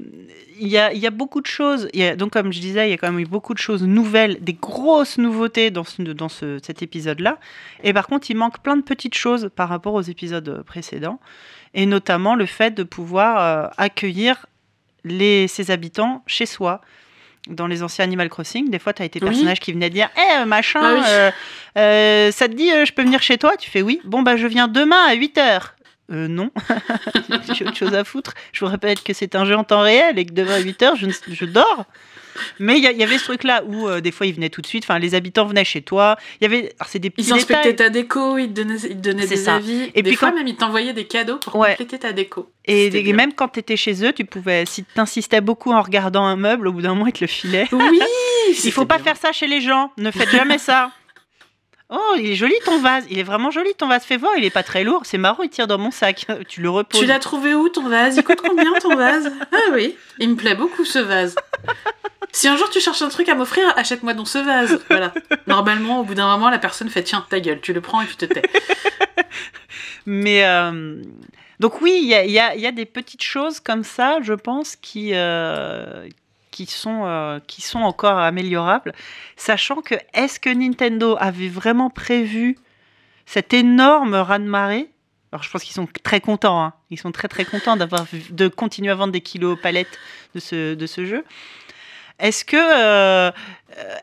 il 0.58 0.68
y, 0.68 0.78
a, 0.78 0.92
y 0.92 1.06
a 1.06 1.10
beaucoup 1.10 1.40
de 1.40 1.46
choses. 1.46 1.88
Y 1.92 2.04
a, 2.04 2.16
donc, 2.16 2.32
comme 2.32 2.52
je 2.52 2.60
disais, 2.60 2.88
il 2.88 2.90
y 2.90 2.94
a 2.94 2.96
quand 2.96 3.10
même 3.10 3.20
eu 3.20 3.26
beaucoup 3.26 3.52
de 3.52 3.58
choses 3.58 3.82
nouvelles, 3.82 4.42
des 4.42 4.54
grosses 4.54 5.18
nouveautés 5.18 5.70
dans, 5.70 5.84
ce, 5.84 6.02
dans 6.02 6.28
ce, 6.28 6.58
cet 6.62 6.82
épisode-là. 6.82 7.38
Et 7.84 7.92
par 7.92 8.06
contre, 8.06 8.30
il 8.30 8.36
manque 8.36 8.60
plein 8.60 8.76
de 8.76 8.82
petites 8.82 9.14
choses 9.14 9.50
par 9.54 9.68
rapport 9.68 9.94
aux 9.94 10.02
épisodes 10.02 10.62
précédents. 10.66 11.20
Et 11.74 11.86
notamment 11.86 12.34
le 12.34 12.46
fait 12.46 12.70
de 12.72 12.82
pouvoir 12.82 13.38
euh, 13.38 13.68
accueillir 13.76 14.46
les, 15.04 15.48
ses 15.48 15.70
habitants 15.70 16.22
chez 16.26 16.46
soi. 16.46 16.80
Dans 17.48 17.66
les 17.66 17.82
anciens 17.82 18.04
Animal 18.04 18.28
Crossing, 18.28 18.70
des 18.70 18.78
fois, 18.78 18.92
tu 18.92 19.02
as 19.02 19.04
été 19.04 19.18
Oui. 19.20 19.28
personnages 19.28 19.58
qui 19.58 19.72
venaient 19.72 19.90
dire 19.90 20.08
Eh, 20.16 20.44
machin, 20.44 20.80
Ah 20.80 20.94
oui. 20.94 21.00
euh, 21.08 21.30
euh, 21.78 22.30
ça 22.30 22.48
te 22.48 22.54
dit, 22.54 22.70
euh, 22.70 22.84
je 22.84 22.92
peux 22.92 23.02
venir 23.02 23.20
chez 23.20 23.36
toi? 23.38 23.56
Tu 23.56 23.68
fais 23.70 23.82
oui. 23.82 24.00
Bon, 24.04 24.22
bah, 24.22 24.36
je 24.36 24.46
viens 24.46 24.68
demain 24.68 25.04
à 25.08 25.14
8 25.14 25.38
heures. 25.38 25.74
Euh, 26.12 26.28
non. 26.28 26.50
J'ai 27.54 27.64
autre 27.64 27.76
chose 27.76 27.94
à 27.94 28.04
foutre. 28.04 28.34
Je 28.52 28.64
vous 28.64 28.70
répète 28.70 29.02
que 29.02 29.12
c'est 29.12 29.34
un 29.34 29.44
jeu 29.44 29.56
en 29.56 29.64
temps 29.64 29.80
réel 29.80 30.18
et 30.18 30.26
que 30.26 30.32
demain 30.32 30.54
à 30.54 30.58
8 30.60 30.82
heures, 30.82 30.96
je, 30.96 31.06
ne- 31.06 31.12
je 31.34 31.44
dors. 31.44 31.86
Mais 32.58 32.78
il 32.78 32.82
y, 32.84 33.02
avait 33.02 33.18
ce 33.18 33.24
truc-là 33.24 33.62
où 33.66 33.88
euh, 33.88 34.00
des 34.00 34.10
fois 34.12 34.26
ils 34.26 34.34
venaient 34.34 34.48
tout 34.50 34.60
de 34.60 34.66
suite, 34.66 34.84
enfin 34.84 34.98
les 34.98 35.14
habitants 35.14 35.44
venaient 35.46 35.64
chez 35.64 35.82
toi. 35.82 36.16
Il 36.40 36.44
y 36.44 36.46
avait, 36.46 36.72
c'est 36.88 36.98
des 36.98 37.10
petits 37.10 37.28
Ils 37.28 37.32
inspectaient 37.32 37.74
ta 37.76 37.90
déco, 37.90 38.38
ils 38.38 38.48
te 38.48 38.52
donnaient, 38.62 38.76
ils 38.76 38.96
te 38.96 39.08
donnaient 39.08 39.26
des 39.26 39.36
ça. 39.36 39.56
avis. 39.56 39.90
Et 39.94 40.02
des 40.02 40.10
puis 40.10 40.16
fois, 40.16 40.30
quand- 40.30 40.36
même, 40.36 40.46
ils 40.48 40.56
t'envoyaient 40.56 40.92
des 40.92 41.06
cadeaux 41.06 41.38
pour 41.38 41.56
Ouais. 41.56 41.70
compléter 41.70 41.98
ta 41.98 42.12
déco. 42.12 42.50
Et, 42.64 43.12
même 43.12 43.32
quand 43.32 43.48
tu 43.48 43.58
étais 43.60 43.76
chez 43.76 44.04
eux, 44.04 44.12
tu 44.12 44.24
pouvais, 44.24 44.64
si 44.66 44.84
tu 44.84 45.00
insistais 45.00 45.40
beaucoup 45.40 45.72
en 45.72 45.82
regardant 45.82 46.24
un 46.24 46.36
meuble, 46.36 46.68
au 46.68 46.72
bout 46.72 46.82
d'un 46.82 46.90
moment 46.94 47.06
ils 47.06 47.12
te 47.12 47.20
le 47.22 47.26
filaient. 47.26 47.68
Oui 47.72 48.00
Il 48.64 48.72
faut 48.72 48.86
pas 48.86 48.98
faire 48.98 49.16
ça 49.16 49.32
chez 49.32 49.46
les 49.46 49.60
gens. 49.60 49.92
Ne 49.98 50.10
faites 50.10 50.30
jamais 50.30 50.58
ça. 50.58 50.90
Oh, 51.94 52.14
il 52.18 52.30
est 52.30 52.34
joli 52.34 52.54
ton 52.64 52.78
vase. 52.80 53.04
Il 53.10 53.18
est 53.18 53.22
vraiment 53.22 53.50
joli 53.50 53.74
ton 53.74 53.86
vase. 53.86 54.02
Fais 54.04 54.16
voir, 54.16 54.32
il 54.38 54.44
est 54.44 54.50
pas 54.50 54.62
très 54.62 54.82
lourd. 54.82 55.02
C'est 55.04 55.18
marrant, 55.18 55.42
il 55.42 55.50
tire 55.50 55.66
dans 55.66 55.76
mon 55.78 55.90
sac. 55.90 56.26
Tu 56.48 56.62
le 56.62 56.70
reposes. 56.70 56.98
Tu 57.00 57.06
l'as 57.06 57.18
trouvé 57.18 57.54
où 57.54 57.68
ton 57.68 57.86
vase? 57.88 58.16
Il 58.16 58.24
coûte 58.24 58.40
combien 58.40 58.72
ton 58.80 58.96
vase? 58.96 59.30
Ah 59.52 59.56
oui, 59.74 59.96
il 60.18 60.30
me 60.30 60.36
plaît 60.36 60.54
beaucoup 60.54 60.84
ce 60.86 60.98
vase. 60.98 61.34
Si 62.32 62.48
un 62.48 62.56
jour 62.56 62.70
tu 62.70 62.80
cherches 62.80 63.02
un 63.02 63.10
truc 63.10 63.28
à 63.28 63.34
m'offrir, 63.34 63.72
achète-moi 63.76 64.14
donc 64.14 64.26
ce 64.26 64.38
vase. 64.38 64.80
Voilà. 64.88 65.12
Normalement, 65.46 66.00
au 66.00 66.02
bout 66.04 66.14
d'un 66.14 66.28
moment, 66.28 66.48
la 66.48 66.58
personne 66.58 66.88
fait 66.88 67.02
tiens, 67.02 67.26
ta 67.28 67.40
gueule, 67.40 67.60
tu 67.60 67.74
le 67.74 67.82
prends 67.82 68.00
et 68.00 68.06
tu 68.06 68.16
te 68.16 68.24
tais. 68.24 68.42
Mais 70.06 70.44
euh, 70.44 71.02
donc 71.60 71.80
oui, 71.82 71.98
il 72.02 72.08
y 72.08 72.14
a, 72.14 72.24
il 72.24 72.30
y 72.32 72.38
a- 72.40 72.54
il 72.54 72.60
y 72.60 72.66
a 72.66 72.72
des 72.72 72.86
petites 72.86 73.22
choses 73.22 73.60
comme 73.60 73.84
ça, 73.84 74.18
je 74.22 74.32
pense, 74.32 74.76
qui, 74.76 75.10
euh, 75.12 76.08
qui, 76.52 76.66
sont, 76.66 77.02
euh, 77.06 77.40
qui 77.48 77.60
sont 77.62 77.80
encore 77.80 78.16
améliorables. 78.18 78.92
Sachant 79.36 79.80
que 79.82 79.96
est-ce 80.14 80.38
que 80.38 80.50
Nintendo 80.50 81.16
avait 81.18 81.48
vraiment 81.48 81.90
prévu 81.90 82.56
cet 83.26 83.52
énorme 83.52 84.14
raz-de-marée? 84.14 84.88
Alors 85.32 85.42
je 85.42 85.50
pense 85.50 85.64
qu'ils 85.64 85.74
sont 85.74 85.88
très 86.04 86.20
contents, 86.20 86.62
hein. 86.62 86.74
ils 86.90 86.98
sont 87.00 87.10
très 87.10 87.26
très 87.26 87.44
contents 87.46 87.76
d'avoir 87.76 88.04
de 88.30 88.48
continuer 88.48 88.90
à 88.90 88.94
vendre 88.94 89.12
des 89.14 89.22
kilos 89.22 89.58
palettes 89.60 89.98
de 90.34 90.40
ce, 90.40 90.74
de 90.74 90.86
ce 90.86 91.06
jeu. 91.06 91.24
Est-ce 92.18 92.44
que, 92.44 92.56
euh, 92.58 93.30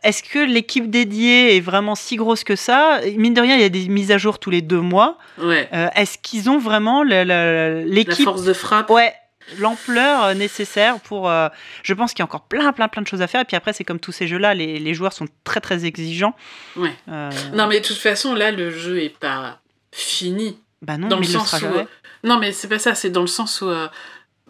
est-ce 0.03 0.23
que 0.23 0.39
l'équipe 0.39 0.89
dédiée 0.89 1.55
est 1.55 1.59
vraiment 1.61 1.93
si 1.95 2.15
grosse 2.15 2.43
que 2.43 2.55
ça? 2.55 2.99
Mine 3.15 3.35
de 3.35 3.41
rien, 3.41 3.55
il 3.55 3.61
y 3.61 3.65
a 3.65 3.69
des 3.69 3.87
mises 3.87 4.11
à 4.11 4.17
jour 4.17 4.39
tous 4.39 4.49
les 4.49 4.61
deux 4.63 4.81
mois. 4.81 5.17
Ouais. 5.37 5.69
Euh, 5.71 5.87
Est-ce 5.95 6.17
qu'ils 6.17 6.49
ont 6.49 6.57
vraiment 6.57 7.03
le- 7.03 7.23
La 7.23 7.81
l'équipe 7.85 8.25
force 8.25 8.43
de 8.43 8.51
frappe? 8.53 8.89
Ouais, 8.89 9.13
l'ampleur 9.57 10.23
euh, 10.25 10.33
nécessaire 10.33 10.99
pour. 10.99 11.29
euh, 11.29 11.47
je 11.83 11.93
pense 11.93 12.11
qu'il 12.13 12.19
y 12.19 12.23
a 12.23 12.25
encore 12.25 12.43
plein, 12.43 12.71
plein, 12.73 12.87
plein 12.87 13.01
de 13.01 13.07
choses 13.07 13.21
à 13.21 13.27
faire. 13.27 13.41
Et 13.41 13.45
puis 13.45 13.55
après, 13.55 13.73
c'est 13.73 13.83
comme 13.83 13.99
tous 13.99 14.11
ces 14.11 14.27
jeux-là, 14.27 14.53
les, 14.53 14.79
les 14.79 14.93
joueurs 14.93 15.13
sont 15.13 15.27
très, 15.43 15.59
très 15.61 15.85
exigeants. 15.85 16.35
Ouais. 16.75 16.93
Euh, 17.07 17.29
Non, 17.53 17.67
mais 17.67 17.79
de 17.79 17.85
toute 17.85 17.97
façon, 17.97 18.35
là, 18.35 18.51
le 18.51 18.69
jeu 18.71 19.01
est 19.01 19.17
pas 19.17 19.59
fini. 19.91 20.59
bah 20.81 20.97
non, 20.97 21.07
dans 21.07 21.19
mais 21.19 21.25
le 21.25 21.31
sens 21.31 21.53
où. 21.61 22.27
Non, 22.27 22.37
mais 22.39 22.51
c'est 22.51 22.67
pas 22.67 22.79
ça, 22.79 22.95
c'est 22.95 23.09
dans 23.09 23.21
le 23.21 23.27
sens 23.27 23.61
où. 23.61 23.69
euh, 23.69 23.87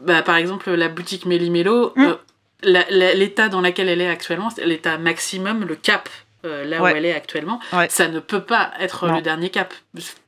bah, 0.01 0.21
par 0.23 0.35
exemple, 0.37 0.69
la 0.71 0.87
boutique 0.89 1.25
Méli-Mélo, 1.25 1.93
euh, 1.97 2.15
la- 2.63 2.89
la- 2.89 3.13
l'état 3.13 3.47
dans 3.49 3.61
lequel 3.61 3.89
elle 3.89 4.01
est 4.01 4.09
actuellement, 4.09 4.49
c'est 4.49 4.65
l'état 4.65 4.97
maximum, 4.97 5.65
le 5.65 5.75
cap. 5.75 6.09
Euh, 6.45 6.63
là 6.65 6.81
Ouais. 6.81 6.93
où 6.93 6.95
elle 6.95 7.05
est 7.05 7.13
actuellement, 7.13 7.59
Ouais. 7.73 7.87
ça 7.89 8.07
ne 8.07 8.19
peut 8.19 8.41
pas 8.43 8.71
être 8.79 9.07
Non. 9.07 9.15
le 9.17 9.21
dernier 9.21 9.49
cap. 9.49 9.73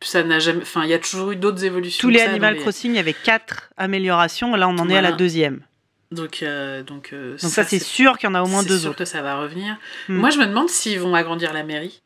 Ça 0.02 0.24
n'a 0.24 0.39
jamais. 0.39 0.62
Enfin, 0.63 0.84
il 0.84 0.89
y 0.89 0.93
a 0.93 1.00
toujours 1.00 1.32
eu 1.32 1.36
d'autres 1.36 1.63
évolutions. 1.63 2.02
Tous 2.02 2.10
les 2.10 2.21
Animal 2.21 2.56
les- 2.56 2.60
Crossing, 2.60 2.91
il 2.91 2.95
y 2.97 3.00
avait 3.00 3.13
quatre 3.13 3.69
améliorations. 3.78 4.56
Là, 4.56 4.67
on 4.67 4.78
en 4.78 4.89
est 4.89 4.97
à 4.97 5.02
la 5.02 5.12
deuxième. 5.13 5.62
Donc, 6.12 6.43
euh, 6.43 6.84
donc, 6.84 7.12
euh, 7.13 7.38
Donc 7.41 7.52
ça, 7.52 7.63
c'est 7.63 7.80
sûr 7.80 8.17
qu'il 8.17 8.28
y 8.28 8.32
en 8.32 8.36
a 8.36 8.41
au 8.41 8.47
moins 8.47 8.63
c'est 8.63 8.67
deux 8.67 8.80
sûr 8.80 8.89
autres. 8.89 8.97
que 9.00 9.06
ça 9.06 9.21
va 9.21 9.39
revenir. 9.39 9.78
Mm. 10.10 10.15
Moi, 10.17 10.30
je 10.30 10.39
me 10.39 10.45
demande 10.45 10.69
s'ils 10.69 11.00
vont 11.00 11.15
agrandir 11.15 11.54
la 11.54 11.63
mairie. 11.63 12.02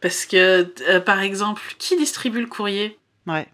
Parce 0.00 0.24
que, 0.24 0.62
par 1.00 1.20
exemple, 1.20 1.60
qui 1.78 1.96
distribue 1.96 2.40
le 2.40 2.46
courrier? 2.46 2.98
Ouais. 3.26 3.46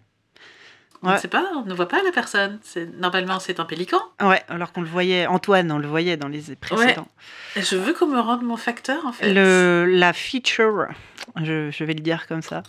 On 1.03 1.09
Ouais. 1.09 1.13
ne 1.15 1.19
sait 1.19 1.27
pas, 1.27 1.45
on 1.55 1.63
ne 1.63 1.73
voit 1.73 1.87
pas 1.87 2.01
la 2.03 2.11
personne. 2.11 2.59
C'est- 2.63 2.87
Normalement, 2.99 3.39
c'est 3.39 3.59
un 3.59 3.65
pélican. 3.65 3.99
Ouais, 4.21 4.41
alors 4.49 4.71
qu'on 4.71 4.81
le 4.81 4.87
voyait, 4.87 5.27
Antoine, 5.27 5.71
on 5.71 5.77
le 5.77 5.87
voyait 5.87 6.17
dans 6.17 6.27
les 6.27 6.41
précédents. 6.59 7.07
Je 7.55 7.75
veux 7.75 7.93
qu'on 7.93 8.07
me 8.07 8.19
rende 8.19 8.41
mon 8.43 8.57
facteur, 8.57 9.05
en 9.05 9.11
fait. 9.11 9.31
Le, 9.33 9.85
la 9.87 10.11
feature, 10.13 10.87
je, 11.43 11.69
je 11.71 11.83
vais 11.83 11.93
le 11.93 11.99
dire 12.01 12.25
comme 12.27 12.41
ça, 12.41 12.63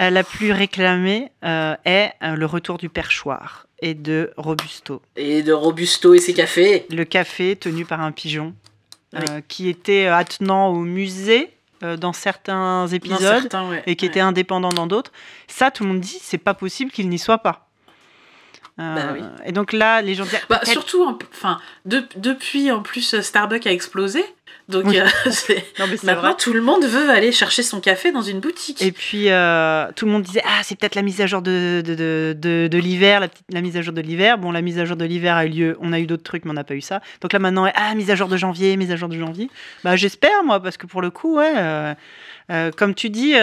euh, 0.00 0.08
la 0.10 0.24
plus 0.24 0.52
réclamée 0.52 1.30
euh, 1.44 1.74
est 1.84 2.12
euh, 2.22 2.36
le 2.36 2.46
retour 2.46 2.78
du 2.78 2.88
perchoir 2.88 3.66
et 3.80 3.94
de 3.94 4.32
Robusto. 4.36 5.02
Et 5.16 5.42
de 5.42 5.52
Robusto 5.52 6.14
et 6.14 6.18
ses 6.20 6.32
cafés. 6.34 6.86
Le 6.90 7.04
café 7.04 7.54
tenu 7.56 7.84
par 7.84 8.00
un 8.00 8.12
pigeon 8.12 8.54
Oui. 9.12 9.20
euh, 9.30 9.40
qui 9.46 9.68
était 9.68 10.06
attenant 10.06 10.68
au 10.68 10.80
musée 10.80 11.50
dans 11.82 12.12
certains 12.12 12.86
Dans 12.86 12.92
épisodes 12.92 13.20
certains, 13.42 13.68
ouais. 13.68 13.82
et 13.86 13.96
qui 13.96 14.04
Ouais. 14.04 14.10
était 14.10 14.20
indépendant 14.20 14.70
dans 14.70 14.86
d'autres. 14.86 15.12
Ça, 15.46 15.70
tout 15.70 15.84
le 15.84 15.90
monde 15.90 16.00
dit, 16.00 16.18
c'est 16.20 16.38
pas 16.38 16.54
possible 16.54 16.90
qu'il 16.90 17.08
n'y 17.08 17.18
soit 17.18 17.38
pas. 17.38 17.68
Euh, 18.80 18.94
Bah 18.94 19.02
oui. 19.12 19.20
Et 19.44 19.50
donc 19.52 19.72
là, 19.72 20.00
les 20.02 20.14
gens 20.14 20.24
disent 20.24 20.38
Bah, 20.48 20.60
surtout, 20.64 21.02
en- 21.04 21.18
enfin, 21.32 21.58
de- 21.84 22.06
depuis, 22.16 22.70
en 22.70 22.80
plus, 22.80 23.14
euh, 23.14 23.22
Starbucks 23.22 23.66
a 23.66 23.72
explosé. 23.72 24.24
Donc, 24.68 24.84
Oui. 24.86 24.98
euh, 24.98 25.04
Non, 25.78 25.86
mais 25.86 25.96
maintenant, 26.02 26.20
vrai. 26.22 26.34
tout 26.38 26.52
le 26.52 26.60
monde 26.60 26.84
veut 26.84 27.08
aller 27.08 27.32
chercher 27.32 27.62
son 27.62 27.80
café 27.80 28.12
dans 28.12 28.20
une 28.22 28.38
boutique. 28.40 28.82
Et 28.82 28.92
puis, 28.92 29.30
euh, 29.30 29.86
tout 29.96 30.04
le 30.04 30.12
monde 30.12 30.22
disait 30.22 30.42
Ah, 30.44 30.60
c'est 30.62 30.78
peut-être 30.78 30.94
la 30.94 31.02
mise 31.02 31.20
à 31.22 31.26
jour 31.26 31.40
de, 31.40 31.82
de, 31.84 31.94
de, 31.94 32.36
de- 32.38 32.68
de 32.70 32.78
l'hiver, 32.78 33.26
la, 33.50 33.60
mise 33.62 33.76
à 33.78 33.82
jour 33.82 33.94
de 33.94 34.00
l'hiver. 34.02 34.36
Bon, 34.38 34.52
la 34.52 34.60
mise 34.60 34.78
à 34.78 34.84
jour 34.84 34.96
de 34.96 35.04
l'hiver 35.06 35.36
a 35.36 35.46
eu 35.46 35.48
lieu. 35.48 35.78
On 35.80 35.92
a 35.92 35.98
eu 36.00 36.06
d'autres 36.06 36.22
trucs, 36.22 36.44
mais 36.44 36.50
on 36.50 36.54
n'a 36.54 36.64
pas 36.64 36.74
eu 36.74 36.80
ça. 36.82 37.00
Donc 37.22 37.32
là, 37.32 37.38
maintenant, 37.38 37.70
Ah, 37.74 37.94
mise 37.94 38.10
à 38.10 38.14
jour 38.14 38.28
de 38.28 38.36
janvier, 38.36 38.76
mise 38.76 38.90
à 38.92 38.96
jour 38.96 39.08
de 39.08 39.16
janvier. 39.18 39.48
Bah, 39.84 39.96
j'espère, 39.96 40.44
moi, 40.44 40.60
parce 40.62 40.76
que 40.76 40.86
pour 40.86 41.00
le 41.02 41.10
coup, 41.10 41.36
ouais, 41.38 41.52
euh, 41.56 42.70
comme 42.76 42.94
tu 42.94 43.08
dis, 43.10 43.34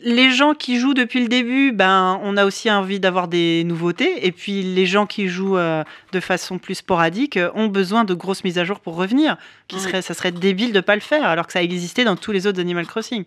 les 0.00 0.32
gens 0.32 0.54
qui 0.54 0.80
jouent 0.80 0.94
depuis 0.94 1.20
le 1.20 1.28
début, 1.28 1.70
ben, 1.70 2.20
on 2.22 2.36
a 2.36 2.44
aussi 2.44 2.70
envie 2.70 2.98
d'avoir 2.98 3.28
des 3.28 3.62
nouveautés. 3.64 4.26
Et 4.26 4.32
puis, 4.32 4.62
les 4.62 4.84
gens 4.84 5.06
qui 5.06 5.28
jouent 5.28 5.58
euh, 5.58 5.84
de 6.12 6.20
façon 6.20 6.58
plus 6.58 6.76
sporadique 6.76 7.36
euh, 7.36 7.50
ont 7.54 7.68
besoin 7.68 8.04
de 8.04 8.12
grosses 8.12 8.42
mises 8.42 8.58
à 8.58 8.64
jour 8.64 8.80
pour 8.80 8.96
revenir. 8.96 9.36
Qui 9.68 9.78
serait, 9.78 10.02
ça 10.02 10.14
serait 10.14 10.32
débile 10.32 10.72
de 10.72 10.80
pas 10.80 10.96
le 10.96 11.00
faire, 11.00 11.24
alors 11.24 11.46
que 11.46 11.52
ça 11.52 11.62
existait 11.62 12.04
dans 12.04 12.16
tous 12.16 12.32
les 12.32 12.46
autres 12.46 12.60
Animal 12.60 12.86
Crossing. 12.86 13.24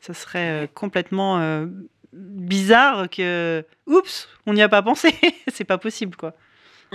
Ça 0.00 0.12
serait 0.12 0.64
euh, 0.64 0.66
complètement 0.72 1.66
bizarre 2.12 3.08
que. 3.08 3.64
Oups, 3.86 4.28
on 4.46 4.52
n'y 4.52 4.62
a 4.62 4.68
pas 4.68 4.82
pensé. 4.82 5.14
c'est 5.52 5.64
pas 5.64 5.78
possible, 5.78 6.16
quoi. 6.16 6.34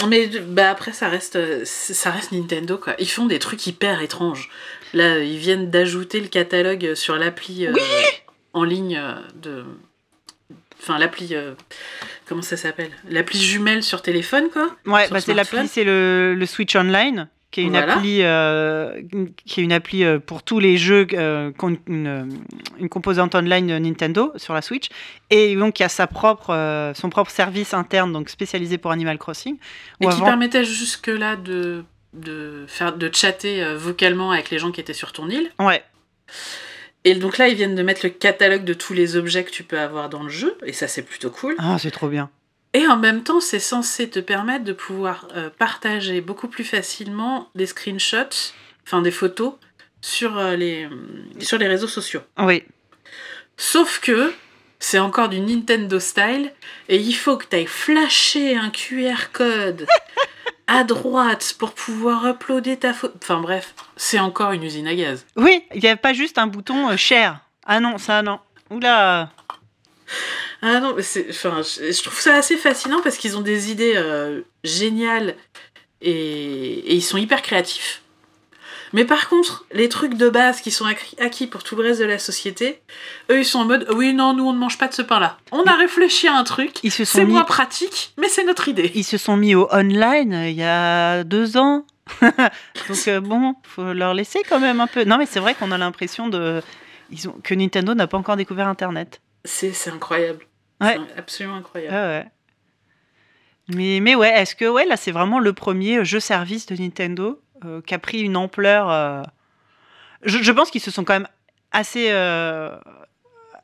Mais 0.05 0.27
bah 0.27 0.69
après 0.69 0.93
ça 0.93 1.09
reste 1.09 1.65
ça 1.65 2.11
reste 2.11 2.31
Nintendo 2.31 2.77
quoi. 2.77 2.93
Ils 2.99 3.09
font 3.09 3.25
des 3.25 3.39
trucs 3.39 3.65
hyper 3.65 4.01
étranges. 4.01 4.49
Là 4.93 5.17
ils 5.19 5.39
viennent 5.39 5.71
d'ajouter 5.71 6.19
le 6.19 6.27
catalogue 6.27 6.93
sur 6.93 7.15
l'appli 7.15 7.65
euh, 7.65 7.73
en 8.57 8.63
ligne 8.63 8.97
euh, 8.97 9.13
de 9.35 9.63
enfin 10.79 10.97
l'appli 10.99 11.29
euh, 11.31 11.53
comment 12.27 12.41
ça 12.41 12.57
s'appelle? 12.57 12.91
L'appli 13.09 13.39
jumelle 13.39 13.83
sur 13.83 14.01
téléphone 14.01 14.49
quoi? 14.51 14.75
Ouais, 14.85 15.07
bah, 15.09 15.19
c'est 15.19 15.33
l'appli, 15.33 15.67
c'est 15.67 15.83
le, 15.83 16.35
le 16.35 16.45
Switch 16.45 16.75
Online, 16.75 17.27
qui 17.51 17.61
est 17.61 17.63
une 17.63 17.71
Voilà. 17.71 17.95
appli, 17.95 18.19
euh, 18.21 19.01
qui 19.45 19.59
est 19.59 19.63
une 19.63 19.73
appli 19.73 20.03
pour 20.25 20.43
tous 20.43 20.59
les 20.59 20.77
jeux 20.77 21.07
euh, 21.13 21.51
qui 21.51 21.65
ont 21.65 21.77
une, 21.87 22.39
une 22.77 22.89
composante 22.89 23.35
online 23.35 23.77
Nintendo 23.79 24.31
sur 24.35 24.53
la 24.53 24.61
Switch, 24.61 24.89
et 25.29 25.55
donc 25.55 25.75
qui 25.75 25.83
a 25.83 25.89
sa 25.89 26.07
propre, 26.07 26.93
son 26.95 27.09
propre 27.09 27.31
service 27.31 27.73
interne, 27.73 28.11
donc 28.13 28.29
spécialisé 28.29 28.77
pour 28.77 28.91
Animal 28.91 29.17
Crossing. 29.17 29.57
Et 30.01 30.07
qui 30.07 30.21
permettait 30.21 30.63
jusque 30.63 31.07
là 31.07 31.35
de 31.35 31.83
de 32.13 32.65
faire 32.67 32.95
de 32.95 33.09
chatter 33.13 33.75
vocalement 33.75 34.31
avec 34.31 34.49
les 34.49 34.59
gens 34.59 34.71
qui 34.71 34.79
étaient 34.79 34.93
sur 34.93 35.11
ton 35.11 35.29
île? 35.29 35.51
Ouais, 35.59 35.83
Et 37.07 37.15
donc 37.15 37.37
là 37.37 37.47
ils 37.47 37.55
viennent 37.55 37.73
de 37.73 37.83
mettre 37.83 38.01
le 38.03 38.09
catalogue 38.09 38.65
de 38.65 38.73
tous 38.73 38.91
les 38.91 39.15
objets 39.15 39.45
que 39.45 39.49
tu 39.49 39.63
peux 39.63 39.79
avoir 39.79 40.09
dans 40.09 40.23
le 40.23 40.29
jeu 40.29 40.57
et 40.65 40.73
ça 40.73 40.89
c'est 40.89 41.03
plutôt 41.03 41.29
cool. 41.29 41.55
ah, 41.57 41.77
c'est 41.79 41.89
trop 41.89 42.09
bien. 42.09 42.29
Et 42.73 42.85
en 42.85 42.97
même 42.97 43.23
temps, 43.23 43.39
c'est 43.39 43.59
censé 43.59 44.09
te 44.09 44.19
permettre 44.19 44.65
de 44.65 44.73
pouvoir 44.73 45.29
euh, 45.35 45.49
partager 45.49 46.19
beaucoup 46.19 46.49
plus 46.49 46.65
facilement 46.65 47.49
des 47.55 47.65
screenshots, 47.65 48.51
enfin 48.85 49.01
des 49.01 49.11
photos 49.11 49.53
sur, 50.01 50.37
euh, 50.37 50.57
les, 50.57 50.89
sur 51.39 51.57
les 51.57 51.67
réseaux 51.67 51.87
sociaux. 51.87 52.19
Oui. 52.37 52.63
Sauf 53.55 54.01
que 54.01 54.33
c'est 54.79 54.99
encore 54.99 55.29
du 55.29 55.39
Nintendo 55.39 55.97
style 55.97 56.51
et 56.89 56.97
il 56.97 57.13
faut 57.13 57.37
que 57.37 57.45
tu 57.45 57.55
ailles 57.55 57.67
flasher 57.67 58.57
un 58.57 58.69
QR 58.69 59.31
code 59.31 59.87
à 60.67 60.83
droite 60.83 61.55
pour 61.57 61.71
pouvoir 61.73 62.25
uploader 62.27 62.77
ta 62.77 62.93
photo. 62.93 63.13
Enfin 63.21 63.39
bref, 63.39 63.73
c'est 63.95 64.19
encore 64.19 64.51
une 64.51 64.63
usine 64.63 64.87
à 64.87 64.95
gaz. 64.95 65.25
Oui, 65.35 65.63
il 65.73 65.81
n'y 65.81 65.87
a 65.89 65.97
pas 65.97 66.13
juste 66.13 66.37
un 66.37 66.47
bouton 66.47 66.89
euh, 66.89 66.97
share. 66.97 67.39
Ah 67.65 67.79
non, 67.79 67.97
ça 67.97 68.21
non. 68.21 68.39
Oula. 68.69 69.31
Ah 70.61 70.79
non, 70.79 70.93
mais 70.95 71.03
c'est, 71.03 71.27
enfin, 71.29 71.61
je, 71.61 71.91
je 71.91 72.03
trouve 72.03 72.19
ça 72.19 72.35
assez 72.35 72.57
fascinant 72.57 73.01
parce 73.01 73.17
qu'ils 73.17 73.37
ont 73.37 73.41
des 73.41 73.71
idées 73.71 73.93
euh, 73.95 74.41
géniales 74.63 75.35
et, 76.01 76.11
et 76.11 76.95
ils 76.95 77.01
sont 77.01 77.17
hyper 77.17 77.41
créatifs. 77.41 78.01
Mais 78.93 79.05
par 79.05 79.27
contre, 79.29 79.65
les 79.71 79.89
trucs 79.89 80.13
de 80.15 80.29
base 80.29 80.61
qui 80.61 80.71
sont 80.71 80.85
acquis- 80.85 81.47
pour 81.47 81.63
tout 81.63 81.75
le 81.75 81.83
reste 81.83 81.99
de 81.99 82.05
la 82.05 82.19
société, 82.19 82.81
eux 83.29 83.39
ils 83.39 83.45
sont 83.45 83.59
en 83.59 83.65
mode 83.65 83.87
oui, 83.93 84.13
non, 84.13 84.33
nous 84.33 84.45
on 84.45 84.53
ne 84.53 84.57
mange 84.57 84.77
pas 84.77 84.87
de 84.87 84.93
ce 84.93 85.01
pain-là. 85.01 85.37
On 85.51 85.63
a 85.63 85.73
réfléchi 85.73 86.27
à 86.27 86.35
un 86.35 86.43
truc, 86.43 86.79
c'est 86.83 87.25
mis- 87.25 87.33
moins 87.33 87.43
pratique, 87.43 88.13
mais 88.17 88.29
c'est 88.29 88.43
notre 88.43 88.67
idée. 88.67 88.91
Ils 88.95 89.03
se 89.03 89.17
sont 89.17 89.35
mis 89.37 89.55
au 89.55 89.67
online 89.73 90.33
euh, 90.33 90.49
il 90.49 90.55
y 90.55 90.63
a 90.63 91.23
deux 91.23 91.57
ans. 91.57 91.85
Donc 92.21 93.07
euh, 93.07 93.19
bon, 93.19 93.55
faut 93.63 93.91
leur 93.93 94.13
laisser 94.13 94.39
quand 94.47 94.59
même 94.59 94.79
un 94.79 94.87
peu. 94.87 95.03
Non 95.03 95.17
mais 95.17 95.25
c'est 95.25 95.39
vrai 95.41 95.53
qu'on 95.55 95.71
a 95.71 95.77
l'impression 95.77 96.29
de 96.29 96.61
ils 97.11 97.27
ont 97.27 97.35
que 97.43 97.53
Nintendo 97.53 97.93
n'a 97.93 98.07
pas 98.07 98.17
encore 98.17 98.37
découvert 98.37 98.67
Internet. 98.67 99.21
C'est, 99.45 99.73
incroyable. 99.89 100.45
Ouais. 100.81 100.97
C'est 101.13 101.19
absolument 101.19 101.55
incroyable. 101.55 101.93
Ouais. 101.95 102.25
Mais, 103.69 103.99
mais 104.01 104.15
ouais, 104.15 104.29
est-ce 104.29 104.55
que 104.55 104.65
ouais, 104.65 104.85
là 104.85 104.95
c'est 104.95 105.11
vraiment 105.11 105.39
le 105.39 105.51
premier 105.53 106.05
jeu 106.05 106.19
service 106.21 106.65
de 106.67 106.75
Nintendo? 106.75 107.41
Euh, 107.65 107.81
qui 107.81 107.93
a 107.93 107.99
pris 107.99 108.21
une 108.21 108.37
ampleur. 108.37 108.89
euh, 108.89 109.23
Je, 110.23 110.51
pense 110.51 110.71
qu'ils 110.71 110.81
se 110.81 110.91
sont 110.91 111.03
quand 111.03 111.13
même 111.13 111.27
assez, 111.71 112.07
euh, 112.11 112.75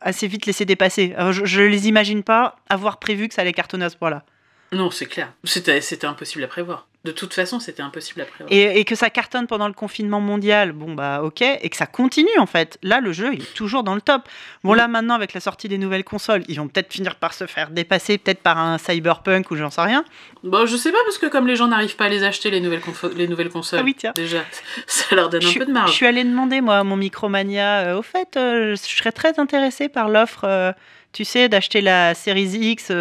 assez 0.02 0.28
vite 0.28 0.46
laissés 0.46 0.66
dépasser. 0.66 1.16
Euh, 1.18 1.32
je, 1.32 1.46
je 1.46 1.62
les 1.62 1.88
imagine 1.88 2.24
pas 2.24 2.58
avoir 2.70 2.98
prévu 3.00 3.28
que 3.28 3.34
ça 3.34 3.42
allait 3.42 3.54
cartonner 3.54 3.86
à 3.86 3.90
ce 3.90 3.98
point-là. 3.98 4.24
Non, 4.72 4.90
c'est 4.92 5.06
clair. 5.06 5.32
C'était 5.44 6.06
impossible 6.06 6.44
à 6.44 6.48
prévoir. 6.48 6.88
De 7.06 7.12
toute 7.12 7.34
façon, 7.34 7.60
c'était 7.60 7.82
impossible 7.82 8.26
prévoir. 8.26 8.48
Et, 8.50 8.80
et 8.80 8.86
que 8.86 8.96
ça 8.96 9.10
cartonne 9.10 9.46
pendant 9.46 9.68
le 9.68 9.74
confinement 9.74 10.22
mondial, 10.22 10.72
bon 10.72 10.94
bah 10.94 11.22
ok, 11.22 11.42
et 11.42 11.70
que 11.70 11.76
ça 11.76 11.86
continue 11.86 12.30
en 12.40 12.46
fait. 12.46 12.78
Là, 12.82 13.02
le 13.02 13.12
jeu, 13.12 13.34
il 13.34 13.42
est 13.42 13.54
toujours 13.54 13.84
dans 13.84 13.94
le 13.94 14.00
top. 14.00 14.22
Bon 14.64 14.74
là, 14.74 14.88
maintenant, 14.88 15.16
avec 15.16 15.34
la 15.34 15.42
sortie 15.42 15.68
des 15.68 15.78
nouvelles 15.78 16.06
consoles, 16.06 16.44
ils 16.48 16.56
vont 16.56 16.70
peut-être 16.70 16.94
finir 16.94 17.16
par 17.16 17.34
se 17.34 17.46
faire 17.46 17.72
dépasser, 17.72 18.18
peut-être 18.18 18.40
par 18.40 18.58
un 18.58 18.78
Cyberpunk 18.78 19.52
ou 19.52 19.58
j'en 19.58 19.70
sais 19.70 19.82
rien. 19.82 20.06
Bon, 20.44 20.66
je 20.66 20.78
sais 20.78 20.94
pas, 20.94 20.98
parce 21.04 21.18
que 21.18 21.26
comme 21.26 21.46
les 21.46 21.58
gens 21.58 21.68
n'arrivent 21.68 21.98
pas 21.98 22.06
à 22.06 22.10
les 22.10 22.24
acheter, 22.24 22.50
les 22.52 22.62
nouvelles, 22.62 22.82
les 23.18 23.28
nouvelles 23.28 23.50
consoles, 23.50 23.80
Ah 23.82 23.84
oui, 23.84 23.96
tiens. 23.98 24.14
déjà, 24.16 24.40
ça 24.88 25.14
leur 25.14 25.28
donne 25.30 25.42
Je 25.42 25.50
un 25.50 25.54
peu 25.56 25.60
de 25.60 25.66
Je 25.66 25.72
marge. 25.74 25.92
suis 25.92 26.06
allée 26.06 26.24
demander, 26.24 26.62
moi, 26.62 26.78
à 26.78 26.84
mon 26.86 26.96
Micromania, 26.96 27.80
euh, 27.88 27.98
au 27.98 28.02
fait, 28.02 28.38
euh, 28.38 28.78
je 28.78 28.96
serais 28.96 29.12
très 29.12 29.40
intéressée 29.42 29.90
par 29.90 30.08
l'offre, 30.08 30.46
euh, 30.46 30.72
tu 31.12 31.26
sais, 31.26 31.50
d'acheter 31.50 31.82
la 31.82 32.14
Series 32.14 32.56
X 32.72 32.92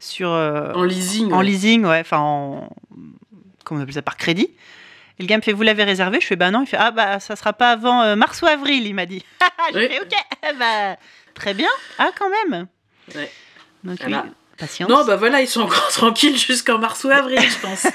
sur, 0.00 0.30
euh, 0.32 0.72
En 0.72 0.82
leasing. 0.82 1.32
en 1.32 1.38
ouais. 1.38 1.44
leasing, 1.44 1.84
ouais, 1.84 2.00
enfin, 2.00 2.18
en, 2.18 2.68
comment 3.64 3.78
on 3.80 3.82
appelle 3.84 3.94
ça, 3.94 4.02
par 4.02 4.16
crédit. 4.16 4.50
Et 5.18 5.22
le 5.22 5.26
gars 5.26 5.36
me 5.36 5.42
fait, 5.42 5.52
vous 5.52 5.62
l'avez 5.62 5.84
réservé? 5.84 6.20
Je 6.20 6.26
fais, 6.26 6.36
bah 6.36 6.50
non. 6.50 6.62
Il 6.62 6.66
fait, 6.66 6.78
ah 6.78 6.90
bah 6.90 7.20
ça 7.20 7.36
sera 7.36 7.52
pas 7.52 7.70
avant 7.72 8.02
euh, 8.02 8.16
mars 8.16 8.40
ou 8.42 8.46
avril, 8.46 8.86
il 8.86 8.94
m'a 8.94 9.06
dit. 9.06 9.22
J'ai 9.74 9.78
Oui. 9.78 9.88
fait, 9.88 10.00
ok, 10.00 10.54
bah, 10.58 10.96
très 11.34 11.54
bien. 11.54 11.68
Ah, 11.98 12.10
quand 12.18 12.30
même. 12.50 12.66
Ouais. 13.14 13.30
Donc 13.84 13.98
Voilà. 14.00 14.22
oui, 14.26 14.30
patience. 14.56 14.88
Non, 14.88 15.04
bah 15.04 15.16
voilà, 15.16 15.40
ils 15.42 15.46
sont 15.48 15.60
encore 15.62 15.88
tranquilles 15.92 16.38
jusqu'en 16.38 16.78
mars 16.78 17.04
ou 17.04 17.10
avril, 17.10 17.38
je 17.40 17.58
pense. 17.58 17.86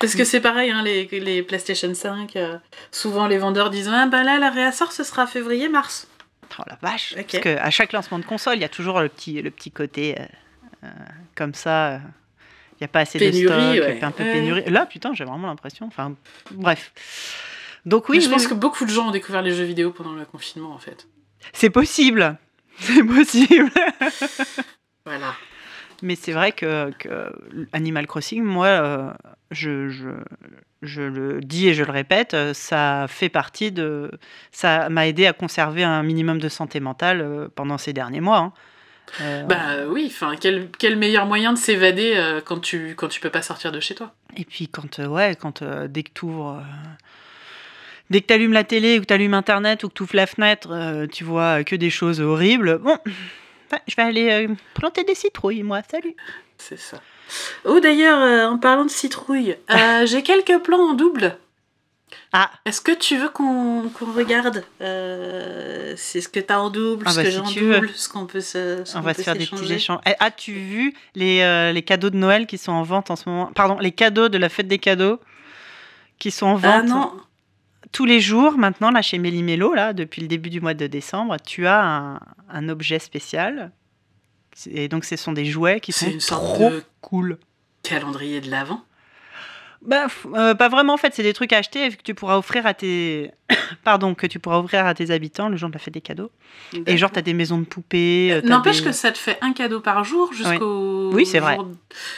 Parce 0.00 0.14
que 0.14 0.22
c'est 0.24 0.40
pareil, 0.40 0.70
hein, 0.70 0.82
les, 0.84 1.06
les 1.10 1.42
PlayStation 1.42 1.92
5, 1.92 2.36
euh, 2.36 2.56
souvent 2.92 3.26
les 3.26 3.38
vendeurs 3.38 3.70
disent 3.70 3.90
Ah 3.92 4.06
bah 4.06 4.22
là, 4.22 4.38
la 4.38 4.50
réassort, 4.50 4.92
ce 4.92 5.02
sera 5.02 5.26
février-mars. 5.26 6.06
Oh 6.58 6.62
la 6.68 6.78
vache. 6.80 7.14
Ok. 7.18 7.26
Parce 7.32 7.42
qu'à 7.42 7.70
chaque 7.70 7.92
lancement 7.92 8.20
de 8.20 8.24
console, 8.24 8.54
il 8.56 8.60
y 8.60 8.64
a 8.64 8.68
toujours 8.68 9.00
le 9.00 9.08
petit, 9.08 9.42
le 9.42 9.50
petit 9.50 9.72
côté 9.72 10.14
euh, 10.20 10.24
comme 11.34 11.54
ça. 11.54 11.88
euh, 11.88 11.98
Il 12.74 12.82
n'y 12.82 12.84
a 12.84 12.88
pas 12.88 13.00
assez 13.00 13.18
Pénurie, 13.18 13.42
de 13.42 13.82
stock, 13.82 13.88
ouais. 13.88 14.04
un 14.04 14.10
peu 14.12 14.22
Ouais. 14.22 14.32
pénurie. 14.32 14.64
Là, 14.70 14.86
putain, 14.86 15.12
j'ai 15.14 15.24
vraiment 15.24 15.48
l'impression. 15.48 15.86
Enfin, 15.86 16.14
bref. 16.52 16.92
Donc 17.86 18.08
oui, 18.08 18.16
Mais 18.16 18.22
je 18.22 18.26
oui, 18.28 18.32
pense 18.34 18.42
oui. 18.44 18.48
que 18.50 18.54
beaucoup 18.54 18.84
de 18.84 18.90
gens 18.90 19.08
ont 19.08 19.10
découvert 19.10 19.42
les 19.42 19.54
jeux 19.54 19.64
vidéo 19.64 19.90
pendant 19.90 20.12
le 20.12 20.24
confinement, 20.24 20.72
en 20.72 20.78
fait. 20.78 21.06
c'est 21.52 21.70
possible. 21.70 22.36
C'est 22.78 23.02
possible. 23.02 23.70
Voilà. 25.04 25.34
Mais 26.02 26.14
c'est 26.14 26.32
vrai 26.32 26.52
que, 26.52 26.90
que 26.98 27.32
Animal 27.72 28.06
Crossing, 28.06 28.42
moi, 28.44 28.66
euh, 28.66 29.10
je, 29.50 29.88
je, 29.88 30.10
je 30.82 31.02
le 31.02 31.40
dis 31.40 31.66
et 31.68 31.74
je 31.74 31.82
le 31.82 31.90
répète, 31.90 32.34
euh, 32.34 32.54
ça 32.54 33.06
fait 33.08 33.28
partie 33.30 33.72
de. 33.72 34.10
Ça 34.52 34.88
m'a 34.90 35.08
aidé 35.08 35.26
à 35.26 35.32
conserver 35.32 35.82
un 35.82 36.02
minimum 36.04 36.38
de 36.38 36.48
santé 36.48 36.78
mentale 36.78 37.20
euh, 37.20 37.48
pendant 37.52 37.78
ces 37.78 37.92
derniers 37.92 38.20
mois. 38.20 38.38
hein. 38.38 38.52
Euh, 39.20 39.42
Bah 39.44 39.86
oui, 39.88 40.06
enfin, 40.06 40.34
quel, 40.40 40.68
quel 40.78 40.96
meilleur 40.96 41.26
moyen 41.26 41.52
de 41.52 41.58
s'évader 41.58 42.14
euh, 42.16 42.40
quand, 42.44 42.60
tu, 42.60 42.94
quand 42.96 43.08
tu 43.08 43.20
peux 43.20 43.30
pas 43.30 43.42
sortir 43.42 43.72
de 43.72 43.80
chez 43.80 43.94
toi? 43.94 44.12
Et 44.36 44.44
puis 44.44 44.68
quand, 44.68 44.98
euh, 44.98 45.06
ouais, 45.06 45.36
quand 45.40 45.62
euh, 45.62 45.88
dès 45.88 46.02
que 46.02 46.10
tu 46.14 46.24
ouvres. 46.26 46.62
Dès 48.10 48.22
que 48.22 48.26
tu 48.26 48.32
allumes 48.32 48.52
la 48.54 48.64
télé 48.64 48.98
ou 48.98 49.02
que 49.02 49.06
tu 49.06 49.12
allumes 49.12 49.34
Internet 49.34 49.84
ou 49.84 49.88
que 49.88 49.94
tu 49.94 50.02
ouvres 50.02 50.16
la 50.16 50.26
fenêtre, 50.26 51.06
tu 51.12 51.24
vois 51.24 51.62
que 51.62 51.76
des 51.76 51.90
choses 51.90 52.20
horribles. 52.22 52.78
Bon, 52.78 52.96
je 53.86 53.96
vais 53.96 54.02
aller 54.02 54.48
planter 54.74 55.04
des 55.04 55.14
citrouilles, 55.14 55.62
moi. 55.62 55.80
Salut. 55.90 56.16
C'est 56.56 56.78
ça. 56.78 57.00
Oh, 57.64 57.80
d'ailleurs, 57.80 58.50
en 58.50 58.56
parlant 58.56 58.86
de 58.86 58.90
citrouille, 58.90 59.56
euh, 59.70 60.06
j'ai 60.06 60.22
quelques 60.22 60.58
plans 60.62 60.90
en 60.90 60.94
double. 60.94 61.36
Ah, 62.32 62.50
Est-ce 62.64 62.80
que 62.80 62.92
tu 62.92 63.16
veux 63.18 63.28
qu'on 63.28 63.88
qu'on 63.90 64.12
regarde 64.12 64.64
euh, 64.80 65.94
C'est 65.96 66.20
ce 66.20 66.28
que 66.28 66.40
tu 66.40 66.52
as 66.52 66.60
en 66.60 66.70
double, 66.70 67.04
Ah 67.06 67.10
ce 67.12 67.16
bah, 67.16 67.22
que 67.24 67.28
si 67.30 67.34
j'ai 67.36 67.40
en 67.40 67.44
tu 67.46 67.60
veux. 67.60 67.74
double, 67.80 67.90
ce 67.94 68.08
qu'on 68.08 68.26
peut 68.26 68.40
se. 68.40 68.82
ce 68.84 68.92
on 68.96 69.00
qu'on 69.00 69.06
va 69.06 69.14
peut 69.14 69.18
se 69.20 69.24
faire 69.24 69.36
des 69.36 69.46
petits 69.46 69.72
échanges. 69.72 70.00
Eh, 70.06 70.12
As-tu 70.20 70.52
vu 70.52 70.94
les, 71.14 71.40
euh, 71.42 71.72
les 71.72 71.82
cadeaux 71.82 72.10
de 72.10 72.16
Noël 72.16 72.46
qui 72.46 72.58
sont 72.58 72.72
en 72.72 72.82
vente 72.82 73.10
en 73.10 73.16
ce 73.16 73.28
moment? 73.28 73.50
Pardon, 73.54 73.78
les 73.78 73.92
cadeaux 73.92 74.28
de 74.28 74.38
la 74.38 74.48
fête 74.48 74.68
des 74.68 74.78
cadeaux 74.78 75.20
qui 76.18 76.30
sont 76.30 76.46
en 76.46 76.54
vente 76.56 76.64
Ah 76.64 76.82
non, 76.82 77.12
tous 77.92 78.04
les 78.04 78.20
jours 78.20 78.58
maintenant 78.58 78.90
là 78.90 79.00
chez 79.02 79.18
Méli-Mélo 79.18 79.72
là 79.72 79.92
depuis 79.92 80.20
le 80.20 80.28
début 80.28 80.50
du 80.50 80.60
mois 80.60 80.74
de 80.74 80.86
décembre 80.86 81.36
tu 81.46 81.66
as 81.66 81.82
un, 81.82 82.20
un 82.50 82.68
objet 82.68 82.98
spécial 82.98 83.70
et 84.70 84.88
donc 84.88 85.04
ce 85.04 85.16
sont 85.16 85.32
des 85.32 85.44
jouets 85.46 85.80
qui 85.80 85.92
sont 85.92 86.10
une 86.10 86.20
sorte 86.20 86.42
trop 86.44 86.70
de- 86.70 86.82
cool 87.00 87.38
calendrier 87.84 88.40
de 88.40 88.50
l'avant. 88.50 88.82
Bah, 89.82 90.06
euh, 90.34 90.54
pas 90.54 90.68
vraiment 90.68 90.94
en 90.94 90.96
fait 90.96 91.14
c'est 91.14 91.22
des 91.22 91.32
trucs 91.32 91.52
à 91.52 91.58
acheter 91.58 91.86
et 91.86 91.90
que 91.90 92.02
tu 92.02 92.14
pourras 92.14 92.36
offrir 92.36 92.66
à 92.66 92.74
tes 92.74 93.30
pardon 93.84 94.14
que 94.14 94.26
tu 94.26 94.38
pourras 94.38 94.58
offrir 94.58 94.84
à 94.86 94.94
tes 94.94 95.10
habitants 95.12 95.48
le 95.48 95.56
jour 95.56 95.68
de 95.68 95.74
la 95.74 95.78
fête 95.78 95.94
des 95.94 96.00
cadeaux 96.00 96.30
et 96.86 96.96
genre 96.96 97.10
t'as 97.12 97.22
des 97.22 97.32
maisons 97.34 97.58
de 97.58 97.64
poupées 97.64 98.30
euh, 98.32 98.40
N'empêche 98.42 98.78
des- 98.78 98.86
que 98.86 98.92
ça 98.92 99.12
te 99.12 99.18
fait 99.18 99.38
un 99.40 99.52
cadeau 99.52 99.80
par 99.80 100.02
jour 100.04 100.32
jusqu'au. 100.32 101.10
Oui, 101.12 101.24
c'est 101.26 101.38
vrai. 101.38 101.54
jour- 101.54 101.68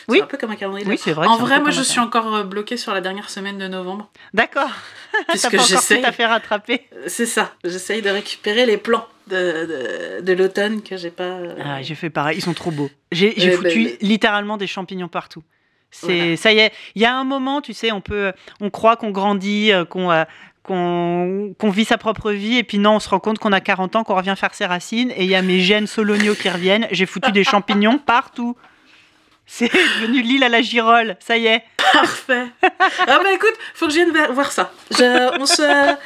Oui. 0.09 0.19
C'est 0.19 0.23
un 0.25 0.27
peu 0.27 0.39
comme 0.39 0.51
un 0.51 0.57
calendrier. 0.57 0.87
oui 0.89 0.97
c'est 0.99 1.13
vrai 1.13 1.27
En 1.27 1.37
vrai, 1.37 1.61
moi, 1.61 1.71
je 1.71 1.83
suis 1.83 2.01
encore 2.01 2.35
euh, 2.35 2.43
bloquée 2.45 2.77
sur 2.77 2.95
la 2.95 3.01
dernière 3.01 3.29
semaine 3.31 3.59
de 3.59 3.69
novembre. 3.69 4.11
d'accord 4.35 4.71
Puisque 5.29 5.51
tout 5.57 5.75
à 6.05 6.13
fait 6.13 6.27
rattrapé 6.27 6.87
Euh, 6.95 7.05
C'est 7.09 7.27
ça. 7.27 7.53
J'essaye 7.65 8.01
de 8.03 8.09
récupérer 8.11 8.65
les 8.67 8.77
plans 8.79 9.07
de, 9.29 10.17
de, 10.17 10.21
de 10.23 10.33
l'automne 10.33 10.83
que 10.83 10.97
j'ai 10.97 11.11
pas. 11.11 11.25
euh, 11.25 11.55
Ah, 11.65 11.83
j'ai 11.83 11.95
fait 11.95 12.11
pareil, 12.11 12.39
ils 12.39 12.43
sont 12.43 12.55
trop 12.55 12.71
beaux. 12.71 12.91
J'ai 13.13 13.35
j'ai 13.37 13.49
Eh 13.49 13.57
foutu 13.57 13.85
ben, 13.85 13.97
littéralement 14.01 14.57
des 14.57 14.67
champignons 14.67 15.09
partout. 15.09 15.43
C'est 15.91 16.07
Voilà. 16.19 16.37
ça 16.37 16.53
y 16.53 16.59
est, 16.59 16.73
il 16.95 17.03
y 17.03 17.05
a 17.05 17.15
un 17.15 17.25
moment, 17.25 17.61
tu 17.61 17.73
sais, 17.75 17.91
on 17.93 18.01
peut 18.01 18.33
on 18.61 18.71
croit 18.71 18.97
qu'on 18.97 19.11
grandit, 19.11 19.73
euh, 19.73 19.85
qu'on 19.85 20.11
euh, 20.13 20.25
qu'on 20.67 21.71
vit 21.71 21.85
sa 21.85 21.99
propre 21.99 22.31
vie 22.31 22.59
et 22.59 22.63
puis 22.65 22.79
non, 22.79 22.97
on 22.97 23.01
se 23.01 23.09
rend 23.09 23.19
compte 23.19 23.39
qu'on 23.41 23.51
a 23.53 23.61
40 23.61 23.97
ans, 23.97 24.05
qu'on 24.05 24.15
revient 24.15 24.35
faire 24.37 24.55
ses 24.55 24.67
racines 24.67 25.11
et 25.11 25.25
il 25.25 25.31
y 25.31 25.35
a 25.35 25.43
mes 25.43 25.59
gènes 25.61 25.87
soloniaux 25.89 26.35
qui 26.35 26.49
reviennent, 26.49 26.87
j'ai 26.93 27.07
foutu 27.07 27.33
des 27.33 27.43
champignons 27.45 27.99
partout. 28.07 28.57
C'est 29.47 29.73
devenu 29.73 30.23
l'île 30.23 30.45
à 30.45 30.49
la 30.49 30.63
girole, 30.63 31.17
ça 31.19 31.37
y 31.37 31.47
est. 31.47 31.65
Parfait. 31.93 32.47
ah 32.63 33.19
bah 33.21 33.33
écoute, 33.35 33.55
faut 33.75 33.87
que 33.87 33.93
je 33.93 33.97
vienne 33.97 34.13
voir 34.33 34.53
ça. 34.53 34.71
Je- 34.93 35.41
on, 35.41 35.47
se, 35.47 35.97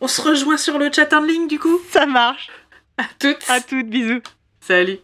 on 0.00 0.06
se 0.06 0.20
rejoint 0.20 0.56
sur 0.56 0.78
le 0.78 0.88
chat 0.92 1.12
en 1.14 1.22
ligne 1.22 1.48
du 1.48 1.58
coup? 1.58 1.80
Ça 1.90 2.06
marche. 2.06 2.48
À 2.98 3.04
toutes. 3.18 3.42
À 3.48 3.60
toutes, 3.60 3.88
bisous. 3.88 4.20
Salut. 4.60 4.98